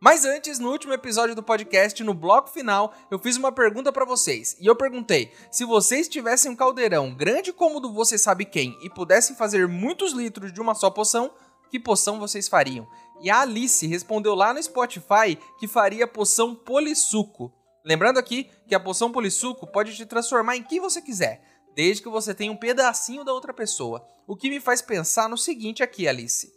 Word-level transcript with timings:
Mas 0.00 0.24
antes, 0.24 0.60
no 0.60 0.70
último 0.70 0.92
episódio 0.92 1.34
do 1.34 1.42
podcast, 1.42 2.04
no 2.04 2.14
bloco 2.14 2.50
final, 2.50 2.94
eu 3.10 3.18
fiz 3.18 3.36
uma 3.36 3.50
pergunta 3.50 3.92
para 3.92 4.04
vocês. 4.04 4.56
E 4.60 4.66
eu 4.66 4.76
perguntei: 4.76 5.32
se 5.50 5.64
vocês 5.64 6.08
tivessem 6.08 6.50
um 6.50 6.56
caldeirão 6.56 7.12
grande 7.12 7.52
como 7.52 7.78
o 7.78 7.80
do 7.80 7.92
você 7.92 8.16
sabe 8.16 8.44
quem 8.44 8.78
e 8.80 8.88
pudessem 8.88 9.34
fazer 9.34 9.66
muitos 9.66 10.12
litros 10.12 10.52
de 10.52 10.60
uma 10.60 10.74
só 10.74 10.88
poção, 10.88 11.32
que 11.68 11.80
poção 11.80 12.20
vocês 12.20 12.46
fariam? 12.46 12.86
E 13.20 13.28
a 13.28 13.40
Alice 13.40 13.84
respondeu 13.86 14.36
lá 14.36 14.54
no 14.54 14.62
Spotify 14.62 15.36
que 15.58 15.66
faria 15.66 16.06
poção 16.06 16.54
polissuco. 16.54 17.52
Lembrando 17.84 18.18
aqui 18.18 18.48
que 18.68 18.76
a 18.76 18.80
poção 18.80 19.10
polissuco 19.10 19.66
pode 19.66 19.96
te 19.96 20.06
transformar 20.06 20.56
em 20.56 20.62
quem 20.62 20.78
você 20.78 21.02
quiser, 21.02 21.42
desde 21.74 22.02
que 22.02 22.08
você 22.08 22.32
tenha 22.32 22.52
um 22.52 22.56
pedacinho 22.56 23.24
da 23.24 23.32
outra 23.32 23.52
pessoa. 23.52 24.06
O 24.28 24.36
que 24.36 24.48
me 24.48 24.60
faz 24.60 24.80
pensar 24.80 25.28
no 25.28 25.36
seguinte 25.36 25.82
aqui, 25.82 26.06
Alice. 26.06 26.52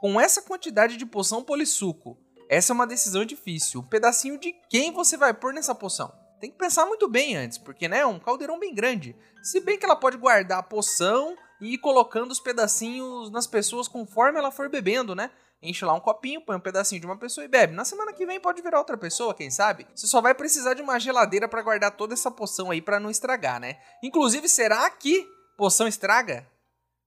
Com 0.00 0.20
essa 0.20 0.42
quantidade 0.42 0.96
de 0.96 1.06
poção 1.06 1.42
polissuco, 1.42 2.18
essa 2.48 2.72
é 2.72 2.74
uma 2.74 2.86
decisão 2.86 3.24
difícil. 3.24 3.80
Um 3.80 3.88
pedacinho 3.88 4.38
de 4.38 4.52
quem 4.68 4.92
você 4.92 5.16
vai 5.16 5.32
pôr 5.32 5.52
nessa 5.52 5.74
poção? 5.74 6.12
Tem 6.40 6.50
que 6.50 6.58
pensar 6.58 6.84
muito 6.86 7.08
bem 7.08 7.36
antes, 7.36 7.56
porque 7.58 7.88
né, 7.88 8.00
é 8.00 8.06
um 8.06 8.18
caldeirão 8.18 8.58
bem 8.58 8.74
grande. 8.74 9.16
Se 9.42 9.60
bem 9.60 9.78
que 9.78 9.84
ela 9.84 9.96
pode 9.96 10.16
guardar 10.16 10.58
a 10.58 10.62
poção 10.62 11.36
e 11.60 11.74
ir 11.74 11.78
colocando 11.78 12.30
os 12.30 12.40
pedacinhos 12.40 13.30
nas 13.30 13.46
pessoas 13.46 13.88
conforme 13.88 14.38
ela 14.38 14.50
for 14.50 14.68
bebendo, 14.68 15.14
né? 15.14 15.30
Enche 15.62 15.84
lá 15.84 15.94
um 15.94 16.00
copinho, 16.00 16.42
põe 16.42 16.56
um 16.56 16.60
pedacinho 16.60 17.00
de 17.00 17.06
uma 17.06 17.16
pessoa 17.16 17.44
e 17.44 17.48
bebe. 17.48 17.72
Na 17.72 17.86
semana 17.86 18.12
que 18.12 18.26
vem 18.26 18.38
pode 18.38 18.60
virar 18.60 18.78
outra 18.78 18.98
pessoa, 18.98 19.34
quem 19.34 19.50
sabe? 19.50 19.86
Você 19.94 20.06
só 20.06 20.20
vai 20.20 20.34
precisar 20.34 20.74
de 20.74 20.82
uma 20.82 20.98
geladeira 20.98 21.48
para 21.48 21.62
guardar 21.62 21.96
toda 21.96 22.12
essa 22.12 22.30
poção 22.30 22.70
aí 22.70 22.82
para 22.82 23.00
não 23.00 23.10
estragar, 23.10 23.58
né? 23.58 23.78
Inclusive, 24.02 24.46
será 24.46 24.90
que 24.90 25.26
poção 25.56 25.88
estraga? 25.88 26.46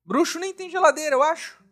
Bruxo 0.04 0.40
nem 0.40 0.54
tem 0.54 0.72
geladeira, 0.72 1.16
eu 1.16 1.22
acho. 1.22 1.64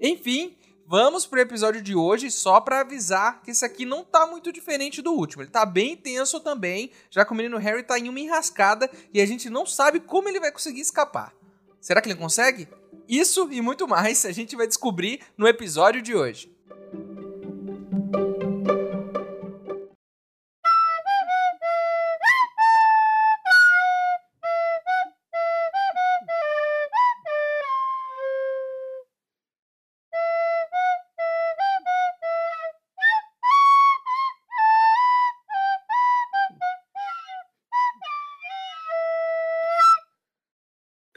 Enfim, 0.00 0.56
Vamos 0.92 1.24
pro 1.24 1.38
episódio 1.38 1.80
de 1.80 1.94
hoje 1.94 2.32
só 2.32 2.60
para 2.60 2.80
avisar 2.80 3.42
que 3.42 3.52
esse 3.52 3.64
aqui 3.64 3.86
não 3.86 4.02
tá 4.02 4.26
muito 4.26 4.52
diferente 4.52 5.00
do 5.00 5.12
último. 5.12 5.40
Ele 5.40 5.48
tá 5.48 5.64
bem 5.64 5.96
tenso 5.96 6.40
também, 6.40 6.90
já 7.08 7.24
que 7.24 7.30
o 7.30 7.34
menino 7.36 7.58
Harry 7.58 7.84
tá 7.84 7.96
em 7.96 8.08
uma 8.08 8.18
enrascada 8.18 8.90
e 9.14 9.20
a 9.20 9.24
gente 9.24 9.48
não 9.48 9.64
sabe 9.64 10.00
como 10.00 10.28
ele 10.28 10.40
vai 10.40 10.50
conseguir 10.50 10.80
escapar. 10.80 11.32
Será 11.80 12.00
que 12.00 12.08
ele 12.08 12.18
consegue? 12.18 12.66
Isso 13.08 13.48
e 13.52 13.60
muito 13.60 13.86
mais 13.86 14.26
a 14.26 14.32
gente 14.32 14.56
vai 14.56 14.66
descobrir 14.66 15.20
no 15.38 15.46
episódio 15.46 16.02
de 16.02 16.12
hoje. 16.12 16.52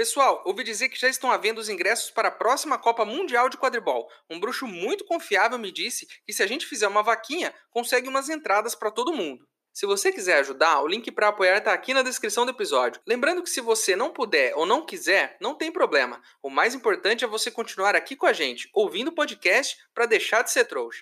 Pessoal, 0.04 0.42
ouvi 0.44 0.66
dizer 0.66 0.90
que 0.90 1.00
já 1.00 1.08
estão 1.08 1.32
havendo 1.32 1.60
os 1.60 1.70
ingressos 1.70 2.12
para 2.12 2.28
a 2.28 2.32
próxima 2.32 2.78
Copa 2.78 3.06
Mundial 3.06 3.48
de 3.48 3.58
Quadribol. 3.58 4.10
Um 4.30 4.38
bruxo 4.38 4.68
muito 4.68 5.06
confiável 5.06 5.58
me 5.58 5.72
disse 5.72 6.06
que 6.26 6.34
se 6.34 6.44
a 6.44 6.46
gente 6.46 6.66
fizer 6.66 6.90
uma 6.90 7.02
vaquinha, 7.02 7.54
consegue 7.72 8.10
umas 8.10 8.28
entradas 8.28 8.76
para 8.76 8.92
todo 8.92 9.14
mundo. 9.14 9.48
Se 9.72 9.86
você 9.86 10.12
quiser 10.12 10.40
ajudar, 10.40 10.82
o 10.82 10.88
link 10.90 11.10
para 11.10 11.30
apoiar 11.30 11.60
está 11.60 11.72
aqui 11.72 11.94
na 11.94 12.02
descrição 12.02 12.46
do 12.46 12.52
episódio. 12.52 13.02
Lembrando 13.08 13.42
que 13.42 13.50
se 13.50 13.62
você 13.62 13.96
não 13.96 14.12
puder 14.12 14.54
ou 14.58 14.66
não 14.66 14.86
quiser, 14.86 15.38
não 15.40 15.56
tem 15.56 15.72
problema. 15.72 16.22
O 16.42 16.50
mais 16.50 16.76
importante 16.76 17.24
é 17.24 17.28
você 17.28 17.50
continuar 17.50 17.96
aqui 17.96 18.14
com 18.14 18.26
a 18.26 18.34
gente, 18.34 18.70
ouvindo 18.74 19.08
o 19.08 19.16
podcast 19.16 19.78
para 19.94 20.06
deixar 20.06 20.42
de 20.42 20.52
ser 20.52 20.66
trouxa. 20.66 21.02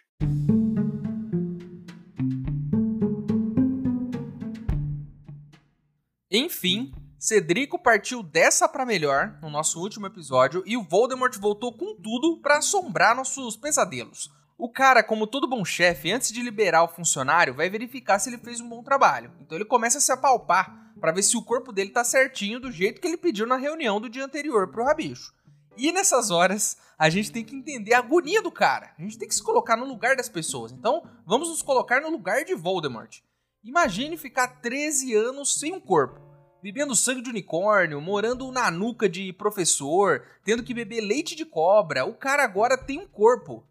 Enfim, 6.30 6.94
Cedrico 7.22 7.78
partiu 7.78 8.24
dessa 8.24 8.68
para 8.68 8.84
melhor 8.84 9.38
no 9.44 9.48
nosso 9.48 9.80
último 9.80 10.08
episódio 10.08 10.64
e 10.66 10.76
o 10.76 10.82
Voldemort 10.82 11.38
voltou 11.38 11.72
com 11.72 11.94
tudo 11.94 12.42
para 12.42 12.58
assombrar 12.58 13.16
nossos 13.16 13.56
pesadelos. 13.56 14.32
O 14.58 14.68
cara, 14.68 15.04
como 15.04 15.28
todo 15.28 15.48
bom 15.48 15.64
chefe, 15.64 16.12
antes 16.12 16.32
de 16.32 16.42
liberar 16.42 16.82
o 16.82 16.88
funcionário, 16.88 17.54
vai 17.54 17.70
verificar 17.70 18.18
se 18.18 18.28
ele 18.28 18.40
fez 18.40 18.60
um 18.60 18.68
bom 18.68 18.82
trabalho. 18.82 19.32
Então 19.40 19.56
ele 19.56 19.66
começa 19.66 20.00
a 20.00 20.02
se 20.02 20.12
apalpar 20.12 20.92
para 21.00 21.12
ver 21.12 21.22
se 21.22 21.38
o 21.38 21.44
corpo 21.44 21.72
dele 21.72 21.92
tá 21.92 22.04
certinho 22.04 22.60
do 22.60 22.72
jeito 22.72 23.00
que 23.00 23.08
ele 23.08 23.18
pediu 23.18 23.46
na 23.46 23.56
reunião 23.56 24.02
do 24.02 24.10
dia 24.10 24.26
anterior 24.26 24.70
pro 24.70 24.84
rabicho. 24.84 25.32
E 25.78 25.92
nessas 25.92 26.32
horas, 26.32 26.76
a 26.98 27.08
gente 27.08 27.32
tem 27.32 27.46
que 27.46 27.56
entender 27.56 27.94
a 27.94 28.00
agonia 28.00 28.42
do 28.42 28.52
cara. 28.52 28.96
A 28.98 29.02
gente 29.04 29.20
tem 29.20 29.28
que 29.28 29.36
se 29.36 29.44
colocar 29.44 29.78
no 29.78 29.86
lugar 29.86 30.16
das 30.16 30.28
pessoas. 30.28 30.72
Então, 30.72 31.08
vamos 31.24 31.50
nos 31.50 31.62
colocar 31.62 32.02
no 32.02 32.10
lugar 32.10 32.44
de 32.44 32.56
Voldemort. 32.56 33.20
Imagine 33.64 34.18
ficar 34.18 34.60
13 34.60 35.14
anos 35.14 35.60
sem 35.60 35.72
um 35.72 35.80
corpo 35.80 36.31
bebendo 36.62 36.96
sangue 36.96 37.22
de 37.22 37.30
unicórnio, 37.30 38.00
morando 38.00 38.52
na 38.52 38.70
nuca 38.70 39.10
de 39.10 39.34
professor, 39.34 40.24
tendo 40.44 40.64
que 40.64 40.74
beber 40.74 41.02
leite 41.02 41.36
de 41.36 41.46
cobra. 41.46 42.06
O 42.06 42.14
cara 42.14 42.44
agora 42.44 42.78
tem 42.78 43.00
um 43.00 43.08
corpo. 43.08 43.66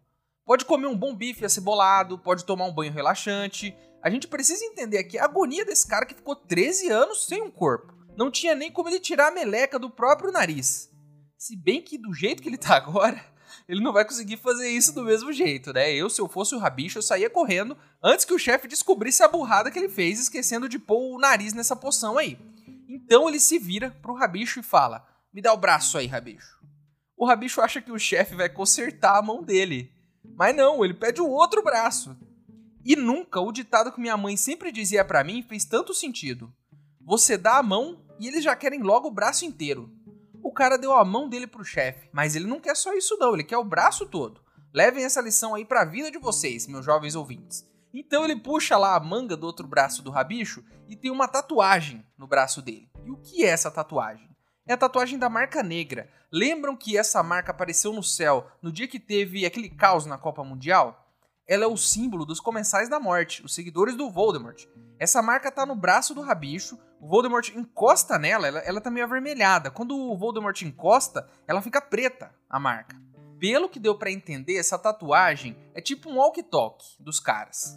Pode 0.45 0.65
comer 0.65 0.87
um 0.87 0.97
bom 0.97 1.15
bife 1.15 1.45
acebolado, 1.45 2.17
pode 2.17 2.45
tomar 2.45 2.65
um 2.65 2.73
banho 2.73 2.91
relaxante. 2.91 3.75
A 4.03 4.09
gente 4.09 4.27
precisa 4.27 4.65
entender 4.65 4.97
aqui 4.97 5.17
a 5.17 5.25
agonia 5.25 5.63
desse 5.63 5.87
cara 5.87 6.05
que 6.05 6.15
ficou 6.15 6.35
13 6.35 6.89
anos 6.91 7.25
sem 7.25 7.41
um 7.41 7.51
corpo. 7.51 7.93
Não 8.17 8.29
tinha 8.29 8.53
nem 8.53 8.71
como 8.71 8.89
ele 8.89 8.99
tirar 8.99 9.29
a 9.29 9.31
meleca 9.31 9.79
do 9.79 9.89
próprio 9.89 10.31
nariz. 10.31 10.91
Se 11.37 11.55
bem 11.55 11.81
que 11.81 11.97
do 11.97 12.13
jeito 12.13 12.41
que 12.41 12.49
ele 12.49 12.57
tá 12.57 12.75
agora, 12.75 13.23
ele 13.69 13.81
não 13.81 13.93
vai 13.93 14.03
conseguir 14.03 14.37
fazer 14.37 14.67
isso 14.69 14.93
do 14.93 15.03
mesmo 15.03 15.31
jeito, 15.31 15.71
né? 15.71 15.93
Eu, 15.93 16.09
se 16.09 16.19
eu 16.19 16.27
fosse 16.27 16.53
o 16.53 16.59
rabicho, 16.59 16.97
eu 16.97 17.03
saía 17.03 17.29
correndo 17.29 17.77
antes 18.03 18.25
que 18.25 18.33
o 18.33 18.39
chefe 18.39 18.67
descobrisse 18.67 19.23
a 19.23 19.27
burrada 19.27 19.71
que 19.71 19.79
ele 19.79 19.87
fez, 19.87 20.19
esquecendo 20.19 20.67
de 20.67 20.77
pôr 20.77 21.15
o 21.15 21.19
nariz 21.19 21.53
nessa 21.53 21.75
poção 21.75 22.17
aí. 22.17 22.37
Então 22.93 23.29
ele 23.29 23.39
se 23.39 23.57
vira 23.57 23.89
pro 24.01 24.13
Rabicho 24.13 24.59
e 24.59 24.63
fala: 24.63 25.07
Me 25.33 25.41
dá 25.41 25.53
o 25.53 25.57
braço 25.57 25.97
aí, 25.97 26.07
Rabicho. 26.07 26.59
O 27.15 27.25
Rabicho 27.25 27.61
acha 27.61 27.81
que 27.81 27.91
o 27.91 27.97
chefe 27.97 28.35
vai 28.35 28.49
consertar 28.49 29.17
a 29.17 29.21
mão 29.21 29.41
dele. 29.41 29.89
Mas 30.35 30.53
não, 30.53 30.83
ele 30.83 30.93
pede 30.93 31.21
o 31.21 31.29
outro 31.29 31.63
braço. 31.63 32.17
E 32.83 32.95
nunca 32.95 33.39
o 33.39 33.51
ditado 33.51 33.93
que 33.93 34.01
minha 34.01 34.17
mãe 34.17 34.35
sempre 34.35 34.73
dizia 34.73 35.05
para 35.05 35.23
mim 35.23 35.41
fez 35.41 35.63
tanto 35.63 35.93
sentido. 35.93 36.53
Você 36.99 37.37
dá 37.37 37.59
a 37.59 37.63
mão 37.63 38.03
e 38.19 38.27
eles 38.27 38.43
já 38.43 38.55
querem 38.57 38.81
logo 38.81 39.07
o 39.07 39.13
braço 39.13 39.45
inteiro. 39.45 39.89
O 40.43 40.51
cara 40.51 40.77
deu 40.77 40.91
a 40.93 41.05
mão 41.05 41.29
dele 41.29 41.47
pro 41.47 41.63
chefe, 41.63 42.09
mas 42.11 42.35
ele 42.35 42.45
não 42.45 42.59
quer 42.59 42.75
só 42.75 42.93
isso 42.93 43.15
não, 43.17 43.33
ele 43.33 43.43
quer 43.43 43.57
o 43.57 43.63
braço 43.63 44.05
todo. 44.05 44.41
Levem 44.73 45.05
essa 45.05 45.21
lição 45.21 45.55
aí 45.55 45.63
pra 45.63 45.85
vida 45.85 46.11
de 46.11 46.17
vocês, 46.17 46.67
meus 46.67 46.83
jovens 46.83 47.15
ouvintes. 47.15 47.65
Então 47.93 48.23
ele 48.23 48.35
puxa 48.35 48.77
lá 48.77 48.95
a 48.95 48.99
manga 48.99 49.35
do 49.35 49.45
outro 49.45 49.67
braço 49.67 50.01
do 50.01 50.11
rabicho 50.11 50.63
e 50.87 50.95
tem 50.95 51.11
uma 51.11 51.27
tatuagem 51.27 52.05
no 52.17 52.27
braço 52.27 52.61
dele. 52.61 52.89
E 53.05 53.11
o 53.11 53.17
que 53.17 53.43
é 53.43 53.49
essa 53.49 53.69
tatuagem? 53.69 54.29
É 54.65 54.73
a 54.73 54.77
tatuagem 54.77 55.19
da 55.19 55.29
marca 55.29 55.61
negra. 55.61 56.09
Lembram 56.31 56.75
que 56.77 56.97
essa 56.97 57.21
marca 57.21 57.51
apareceu 57.51 57.91
no 57.91 58.03
céu 58.03 58.47
no 58.61 58.71
dia 58.71 58.87
que 58.87 58.99
teve 58.99 59.45
aquele 59.45 59.69
caos 59.69 60.05
na 60.05 60.17
Copa 60.17 60.43
Mundial? 60.43 60.97
Ela 61.47 61.65
é 61.65 61.67
o 61.67 61.75
símbolo 61.75 62.25
dos 62.25 62.39
comensais 62.39 62.87
da 62.87 62.99
morte, 62.99 63.43
os 63.43 63.53
seguidores 63.53 63.97
do 63.97 64.09
Voldemort. 64.09 64.65
Essa 64.97 65.21
marca 65.21 65.51
tá 65.51 65.65
no 65.65 65.75
braço 65.75 66.13
do 66.13 66.21
rabicho, 66.21 66.79
o 67.01 67.07
Voldemort 67.07 67.49
encosta 67.49 68.17
nela, 68.17 68.47
ela, 68.47 68.59
ela 68.59 68.79
tá 68.79 68.89
meio 68.89 69.05
avermelhada. 69.05 69.71
Quando 69.71 69.97
o 69.97 70.15
Voldemort 70.15 70.61
encosta, 70.61 71.27
ela 71.47 71.61
fica 71.61 71.81
preta, 71.81 72.33
a 72.49 72.59
marca 72.59 72.95
pelo 73.41 73.67
que 73.67 73.79
deu 73.79 73.97
para 73.97 74.11
entender, 74.11 74.57
essa 74.57 74.77
tatuagem 74.77 75.57
é 75.73 75.81
tipo 75.81 76.11
um 76.11 76.17
walk-talk 76.17 76.85
dos 76.99 77.19
caras. 77.19 77.75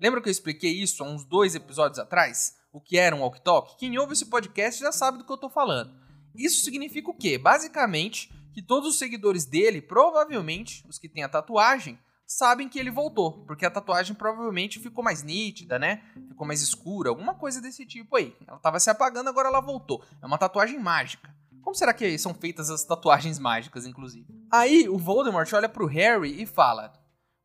Lembra 0.00 0.22
que 0.22 0.28
eu 0.28 0.32
expliquei 0.32 0.72
isso 0.72 1.04
há 1.04 1.06
uns 1.06 1.22
dois 1.22 1.54
episódios 1.54 1.98
atrás? 1.98 2.56
O 2.72 2.80
que 2.80 2.96
era 2.96 3.14
um 3.14 3.20
walk-talk? 3.20 3.76
Quem 3.76 3.98
ouve 3.98 4.14
esse 4.14 4.24
podcast 4.24 4.80
já 4.80 4.90
sabe 4.90 5.18
do 5.18 5.24
que 5.26 5.30
eu 5.30 5.36
tô 5.36 5.50
falando. 5.50 5.92
Isso 6.34 6.64
significa 6.64 7.10
o 7.10 7.14
quê? 7.14 7.36
Basicamente, 7.36 8.32
que 8.54 8.62
todos 8.62 8.88
os 8.88 8.98
seguidores 8.98 9.44
dele, 9.44 9.82
provavelmente 9.82 10.82
os 10.88 10.98
que 10.98 11.10
têm 11.10 11.22
a 11.22 11.28
tatuagem, 11.28 11.98
sabem 12.26 12.66
que 12.66 12.78
ele 12.78 12.90
voltou, 12.90 13.44
porque 13.44 13.66
a 13.66 13.70
tatuagem 13.70 14.16
provavelmente 14.16 14.80
ficou 14.80 15.04
mais 15.04 15.22
nítida, 15.22 15.78
né? 15.78 16.02
Ficou 16.26 16.46
mais 16.46 16.62
escura, 16.62 17.10
alguma 17.10 17.34
coisa 17.34 17.60
desse 17.60 17.84
tipo 17.84 18.16
aí. 18.16 18.34
Ela 18.48 18.58
tava 18.58 18.80
se 18.80 18.88
apagando, 18.88 19.28
agora 19.28 19.48
ela 19.48 19.60
voltou. 19.60 20.02
É 20.22 20.26
uma 20.26 20.38
tatuagem 20.38 20.78
mágica. 20.78 21.36
Como 21.62 21.74
será 21.74 21.94
que 21.94 22.18
são 22.18 22.34
feitas 22.34 22.68
as 22.68 22.84
tatuagens 22.84 23.38
mágicas, 23.38 23.86
inclusive? 23.86 24.26
Aí 24.50 24.88
o 24.88 24.98
Voldemort 24.98 25.50
olha 25.52 25.68
pro 25.68 25.86
Harry 25.86 26.42
e 26.42 26.44
fala: 26.44 26.92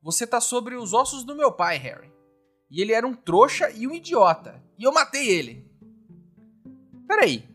Você 0.02 0.25
tá 0.25 0.42
sobre 0.42 0.75
os 0.75 0.92
ossos 0.92 1.24
do 1.24 1.36
meu 1.36 1.52
pai, 1.52 1.78
Harry. 1.78 2.12
E 2.69 2.81
ele 2.81 2.92
era 2.92 3.08
um 3.08 3.14
trouxa 3.14 3.69
e 3.69 3.88
um 3.88 3.94
idiota. 3.94 4.62
E 4.78 4.84
eu 4.84 4.92
matei 4.92 5.30
ele. 5.30 5.66
Peraí. 7.08 7.48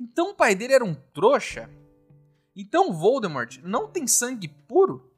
Então 0.00 0.30
o 0.30 0.34
pai 0.34 0.54
dele 0.54 0.72
era 0.72 0.84
um 0.84 0.94
trouxa? 0.94 1.68
Então 2.54 2.92
Voldemort 2.92 3.58
não 3.62 3.88
tem 3.88 4.06
sangue 4.06 4.48
puro? 4.48 5.12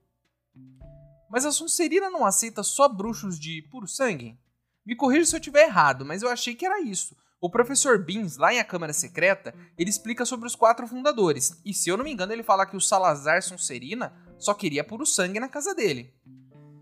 Mas 1.31 1.45
a 1.45 1.53
Sonserina 1.53 2.11
não 2.11 2.25
aceita 2.25 2.63
só 2.63 2.89
bruxos 2.89 3.39
de 3.39 3.63
puro 3.71 3.87
sangue? 3.87 4.37
Me 4.85 4.97
corrija 4.97 5.27
se 5.27 5.37
eu 5.37 5.39
estiver 5.39 5.67
errado, 5.67 6.05
mas 6.05 6.23
eu 6.23 6.31
achei 6.31 6.55
que 6.55 6.65
era 6.65 6.81
isso. 6.81 7.15
O 7.41 7.49
professor 7.49 7.99
Beans, 7.99 8.37
lá 8.37 8.53
em 8.53 8.59
A 8.59 8.65
Câmara 8.65 8.93
Secreta, 8.93 9.55
ele 9.79 9.91
explica 9.91 10.25
sobre 10.25 10.49
os 10.49 10.57
quatro 10.57 10.89
fundadores. 10.89 11.61
E 11.65 11.73
se 11.73 11.89
eu 11.89 11.97
não 11.97 12.05
me 12.05 12.11
engano, 12.11 12.33
ele 12.33 12.43
fala 12.43 12.67
que 12.67 12.77
o 12.77 12.81
Salazar 12.81 13.43
Sonserina 13.43 14.13
só 14.39 14.53
queria 14.53 14.83
puro 14.83 15.07
sangue 15.07 15.39
na 15.39 15.49
casa 15.49 15.73
dele. 15.73 16.13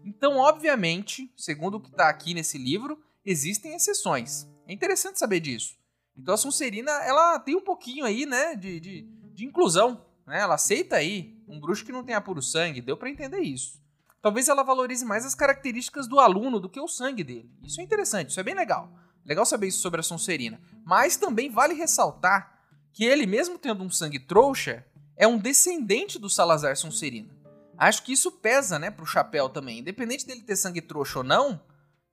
Então, 0.03 0.39
obviamente, 0.39 1.31
segundo 1.37 1.77
o 1.77 1.81
que 1.81 1.91
está 1.91 2.09
aqui 2.09 2.33
nesse 2.33 2.57
livro, 2.57 2.99
existem 3.25 3.75
exceções. 3.75 4.49
É 4.67 4.73
interessante 4.73 5.19
saber 5.19 5.41
disso. 5.41 5.77
Então 6.17 6.33
a 6.33 6.39
Sonserina, 6.39 6.91
ela 7.05 7.39
tem 7.39 7.55
um 7.55 7.61
pouquinho 7.61 8.07
aí, 8.07 8.25
né, 8.25 8.57
de, 8.57 8.81
de, 8.81 9.03
de 9.35 9.45
inclusão. 9.45 10.07
Né? 10.27 10.41
Ela 10.41 10.55
aceita 10.55 10.97
aí 10.97 11.37
um 11.47 11.61
bruxo 11.61 11.85
que 11.85 11.93
não 11.93 12.03
tenha 12.03 12.21
puro 12.21 12.41
sangue. 12.41 12.81
Deu 12.81 12.97
para 12.97 13.11
entender 13.11 13.41
isso. 13.41 13.79
Talvez 14.23 14.49
ela 14.49 14.63
valorize 14.63 15.05
mais 15.05 15.27
as 15.27 15.35
características 15.35 16.09
do 16.09 16.19
aluno 16.19 16.59
do 16.59 16.69
que 16.71 16.81
o 16.81 16.89
sangue 16.89 17.23
dele. 17.23 17.51
Isso 17.63 17.81
é 17.81 17.85
interessante, 17.85 18.31
isso 18.31 18.41
é 18.41 18.43
bem 18.43 18.55
legal. 18.55 18.91
Legal 19.27 19.45
saber 19.45 19.69
isso 19.69 19.81
sobre 19.81 20.01
a 20.01 20.03
Sonserina. 20.03 20.61
Mas 20.85 21.17
também 21.17 21.51
vale 21.51 21.75
ressaltar 21.75 22.61
que 22.93 23.05
ele, 23.05 23.27
mesmo 23.27 23.59
tendo 23.59 23.83
um 23.83 23.91
sangue 23.91 24.19
trouxa, 24.19 24.87
é 25.17 25.27
um 25.27 25.39
descendente 25.39 26.19
do 26.19 26.31
Salazar 26.31 26.77
Sonserina. 26.77 27.35
Acho 27.77 28.03
que 28.03 28.13
isso 28.13 28.31
pesa, 28.31 28.79
né, 28.79 28.91
pro 28.91 29.05
chapéu 29.05 29.49
também. 29.49 29.81
Independente 29.81 30.27
dele 30.27 30.43
ter 30.43 30.57
sangue 30.57 30.81
trouxa 30.81 31.19
ou 31.19 31.25
não, 31.25 31.61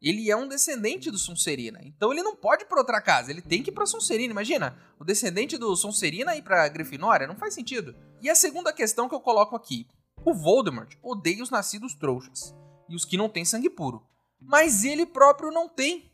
ele 0.01 0.29
é 0.29 0.35
um 0.35 0.47
descendente 0.47 1.09
do 1.09 1.17
Sonserina. 1.17 1.79
Então 1.83 2.11
ele 2.11 2.21
não 2.21 2.35
pode 2.35 2.63
ir 2.63 2.67
pra 2.67 2.79
outra 2.79 2.99
casa, 2.99 3.31
ele 3.31 3.41
tem 3.41 3.63
que 3.63 3.69
ir 3.69 3.73
pra 3.73 3.85
Sonserina. 3.85 4.31
Imagina, 4.31 4.77
o 4.99 5.05
descendente 5.05 5.57
do 5.57 5.73
Sonserina 5.77 6.35
ir 6.35 6.41
pra 6.41 6.67
Grifinória, 6.67 7.27
não 7.27 7.37
faz 7.37 7.53
sentido. 7.53 7.95
E 8.21 8.29
a 8.29 8.35
segunda 8.35 8.73
questão 8.73 9.07
que 9.07 9.15
eu 9.15 9.21
coloco 9.21 9.55
aqui. 9.55 9.87
O 10.25 10.33
Voldemort 10.33 10.95
odeia 11.01 11.43
os 11.43 11.49
nascidos 11.49 11.93
trouxas 11.93 12.53
e 12.89 12.95
os 12.95 13.05
que 13.05 13.17
não 13.17 13.29
têm 13.29 13.45
sangue 13.45 13.69
puro. 13.69 14.05
Mas 14.41 14.83
ele 14.83 15.05
próprio 15.05 15.51
não 15.51 15.69
tem. 15.69 16.11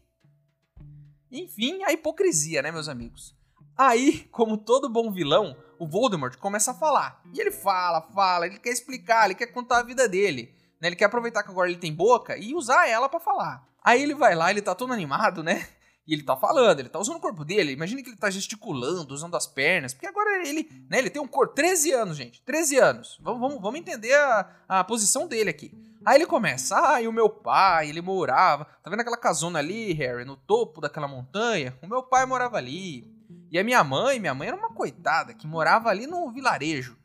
Enfim, 1.31 1.83
a 1.83 1.91
hipocrisia, 1.91 2.61
né, 2.61 2.71
meus 2.71 2.89
amigos? 2.89 3.35
Aí, 3.77 4.27
como 4.31 4.57
todo 4.57 4.89
bom 4.89 5.11
vilão, 5.11 5.55
o 5.79 5.87
Voldemort 5.87 6.35
começa 6.37 6.71
a 6.71 6.73
falar. 6.73 7.21
E 7.33 7.39
ele 7.39 7.51
fala, 7.51 8.01
fala, 8.13 8.45
ele 8.45 8.59
quer 8.59 8.71
explicar, 8.71 9.25
ele 9.25 9.35
quer 9.35 9.47
contar 9.47 9.79
a 9.79 9.83
vida 9.83 10.07
dele. 10.07 10.53
Né? 10.81 10.89
Ele 10.89 10.95
quer 10.95 11.05
aproveitar 11.05 11.43
que 11.43 11.49
agora 11.49 11.69
ele 11.69 11.79
tem 11.79 11.93
boca 11.93 12.37
e 12.37 12.53
usar 12.53 12.89
ela 12.89 13.07
para 13.07 13.19
falar. 13.19 13.67
Aí 13.83 14.03
ele 14.03 14.13
vai 14.13 14.35
lá, 14.35 14.51
ele 14.51 14.61
tá 14.61 14.75
todo 14.75 14.91
animado, 14.91 15.41
né? 15.41 15.65
E 16.05 16.13
ele 16.13 16.23
tá 16.23 16.35
falando, 16.35 16.79
ele 16.79 16.89
tá 16.89 16.97
usando 16.97 17.17
o 17.17 17.21
corpo 17.21 17.45
dele. 17.45 17.71
Imagina 17.71 18.01
que 18.01 18.09
ele 18.09 18.17
tá 18.17 18.31
gesticulando, 18.31 19.13
usando 19.13 19.37
as 19.37 19.45
pernas. 19.45 19.93
Porque 19.93 20.07
agora 20.07 20.45
ele, 20.45 20.67
né, 20.89 20.97
ele 20.97 21.09
tem 21.09 21.21
um 21.21 21.27
corpo. 21.27 21.53
13 21.53 21.91
anos, 21.91 22.17
gente. 22.17 22.41
13 22.41 22.77
anos. 22.79 23.19
Vamos, 23.21 23.39
vamos, 23.39 23.61
vamos 23.61 23.79
entender 23.79 24.15
a, 24.15 24.49
a 24.67 24.83
posição 24.83 25.27
dele 25.27 25.51
aqui. 25.51 25.71
Aí 26.06 26.16
ele 26.16 26.25
começa, 26.25 26.80
ah, 26.80 27.01
e 27.01 27.07
o 27.07 27.13
meu 27.13 27.30
pai, 27.30 27.90
ele 27.90 28.01
morava. 28.01 28.66
Tá 28.81 28.90
vendo 28.90 29.01
aquela 29.01 29.18
casona 29.18 29.60
ali, 29.60 29.92
Harry, 29.94 30.24
no 30.24 30.38
topo 30.38 30.80
daquela 30.80 31.07
montanha? 31.07 31.78
O 31.81 31.88
meu 31.88 32.01
pai 32.01 32.25
morava 32.25 32.57
ali. 32.57 33.13
E 33.51 33.60
a 33.60 33.63
minha 33.63 33.84
mãe, 33.84 34.19
minha 34.19 34.34
mãe 34.34 34.48
era 34.48 34.57
uma 34.57 34.74
coitada 34.74 35.34
que 35.34 35.46
morava 35.46 35.90
ali 35.90 36.07
no 36.07 36.31
vilarejo. 36.31 36.98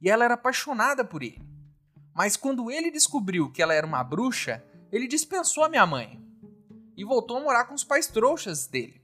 E 0.00 0.08
ela 0.08 0.24
era 0.24 0.34
apaixonada 0.34 1.04
por 1.04 1.22
ele. 1.22 1.42
Mas 2.14 2.36
quando 2.36 2.70
ele 2.70 2.90
descobriu 2.90 3.50
que 3.50 3.60
ela 3.60 3.74
era 3.74 3.86
uma 3.86 4.04
bruxa, 4.04 4.64
ele 4.92 5.08
dispensou 5.08 5.64
a 5.64 5.68
minha 5.68 5.84
mãe 5.84 6.22
e 6.96 7.04
voltou 7.04 7.36
a 7.36 7.40
morar 7.40 7.64
com 7.64 7.74
os 7.74 7.84
pais 7.84 8.06
trouxas 8.06 8.66
dele. 8.66 9.02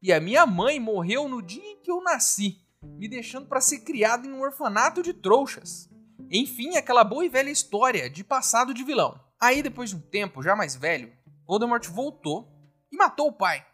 E 0.00 0.12
a 0.12 0.20
minha 0.20 0.46
mãe 0.46 0.80
morreu 0.80 1.28
no 1.28 1.42
dia 1.42 1.62
em 1.62 1.80
que 1.82 1.90
eu 1.90 2.02
nasci, 2.02 2.58
me 2.82 3.08
deixando 3.08 3.46
para 3.46 3.60
ser 3.60 3.80
criado 3.80 4.26
em 4.26 4.32
um 4.32 4.40
orfanato 4.40 5.02
de 5.02 5.12
trouxas. 5.12 5.89
Enfim, 6.32 6.76
aquela 6.76 7.02
boa 7.02 7.24
e 7.24 7.28
velha 7.28 7.50
história 7.50 8.08
de 8.08 8.22
passado 8.22 8.72
de 8.72 8.84
vilão. 8.84 9.20
Aí, 9.40 9.64
depois 9.64 9.90
de 9.90 9.96
um 9.96 10.00
tempo, 10.00 10.44
já 10.44 10.54
mais 10.54 10.76
velho, 10.76 11.12
Voldemort 11.44 11.84
voltou 11.88 12.48
e 12.92 12.96
matou 12.96 13.26
o 13.26 13.32
pai, 13.32 13.66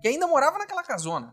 que 0.00 0.08
ainda 0.08 0.26
morava 0.26 0.58
naquela 0.58 0.82
casona. 0.82 1.32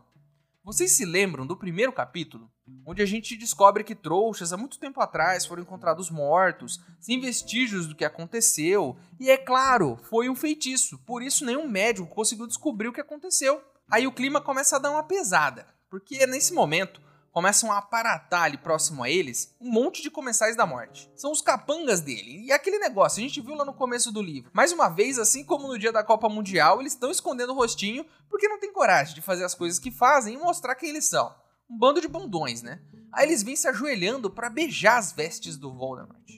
Vocês 0.62 0.92
se 0.92 1.04
lembram 1.04 1.44
do 1.44 1.56
primeiro 1.56 1.92
capítulo? 1.92 2.48
Onde 2.86 3.02
a 3.02 3.06
gente 3.06 3.36
descobre 3.36 3.82
que 3.82 3.96
trouxas 3.96 4.52
há 4.52 4.56
muito 4.56 4.78
tempo 4.78 5.00
atrás 5.00 5.44
foram 5.44 5.62
encontrados 5.62 6.08
mortos, 6.08 6.78
sem 7.00 7.18
vestígios 7.18 7.88
do 7.88 7.96
que 7.96 8.04
aconteceu, 8.04 8.96
e 9.18 9.28
é 9.28 9.36
claro, 9.36 9.98
foi 10.08 10.28
um 10.28 10.36
feitiço, 10.36 10.98
por 11.04 11.20
isso 11.20 11.44
nenhum 11.44 11.66
médico 11.66 12.06
conseguiu 12.14 12.46
descobrir 12.46 12.86
o 12.86 12.92
que 12.92 13.00
aconteceu. 13.00 13.60
Aí 13.90 14.06
o 14.06 14.12
clima 14.12 14.40
começa 14.40 14.76
a 14.76 14.78
dar 14.78 14.92
uma 14.92 15.02
pesada, 15.02 15.66
porque 15.90 16.24
nesse 16.26 16.52
momento 16.52 17.00
começam 17.32 17.70
a 17.70 17.78
aparatar 17.78 18.42
ali 18.42 18.58
próximo 18.58 19.02
a 19.02 19.10
eles 19.10 19.54
um 19.60 19.70
monte 19.70 20.02
de 20.02 20.10
comensais 20.10 20.56
da 20.56 20.66
morte. 20.66 21.10
São 21.14 21.30
os 21.30 21.40
capangas 21.40 22.00
dele. 22.00 22.44
E 22.44 22.52
aquele 22.52 22.78
negócio, 22.78 23.20
a 23.20 23.22
gente 23.22 23.40
viu 23.40 23.54
lá 23.54 23.64
no 23.64 23.74
começo 23.74 24.10
do 24.10 24.20
livro. 24.20 24.50
Mais 24.52 24.72
uma 24.72 24.88
vez, 24.88 25.18
assim 25.18 25.44
como 25.44 25.68
no 25.68 25.78
dia 25.78 25.92
da 25.92 26.02
Copa 26.02 26.28
Mundial, 26.28 26.80
eles 26.80 26.92
estão 26.92 27.10
escondendo 27.10 27.52
o 27.52 27.56
rostinho 27.56 28.04
porque 28.28 28.48
não 28.48 28.58
tem 28.58 28.72
coragem 28.72 29.14
de 29.14 29.22
fazer 29.22 29.44
as 29.44 29.54
coisas 29.54 29.78
que 29.78 29.90
fazem 29.90 30.34
e 30.34 30.38
mostrar 30.38 30.74
quem 30.74 30.90
eles 30.90 31.06
são. 31.06 31.34
Um 31.68 31.78
bando 31.78 32.00
de 32.00 32.08
bundões, 32.08 32.62
né? 32.62 32.80
Aí 33.12 33.26
eles 33.26 33.42
vêm 33.42 33.56
se 33.56 33.68
ajoelhando 33.68 34.30
para 34.30 34.50
beijar 34.50 34.98
as 34.98 35.12
vestes 35.12 35.56
do 35.56 35.72
Voldemort. 35.72 36.30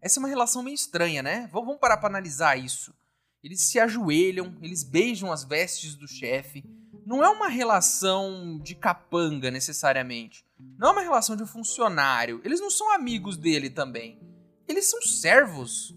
Essa 0.00 0.18
é 0.18 0.20
uma 0.20 0.28
relação 0.28 0.62
meio 0.62 0.74
estranha, 0.74 1.22
né? 1.22 1.48
Vamos 1.52 1.78
parar 1.78 1.96
para 1.96 2.08
analisar 2.08 2.56
isso. 2.56 2.94
Eles 3.42 3.62
se 3.62 3.78
ajoelham, 3.78 4.56
eles 4.60 4.82
beijam 4.82 5.30
as 5.30 5.44
vestes 5.44 5.94
do 5.94 6.08
chefe 6.08 6.64
não 7.06 7.22
é 7.22 7.30
uma 7.30 7.46
relação 7.46 8.58
de 8.58 8.74
capanga 8.74 9.48
necessariamente. 9.48 10.44
Não 10.76 10.88
é 10.88 10.92
uma 10.92 11.02
relação 11.02 11.36
de 11.36 11.46
funcionário. 11.46 12.40
Eles 12.44 12.60
não 12.60 12.68
são 12.68 12.92
amigos 12.92 13.36
dele 13.36 13.70
também. 13.70 14.20
Eles 14.66 14.86
são 14.86 15.00
servos. 15.00 15.96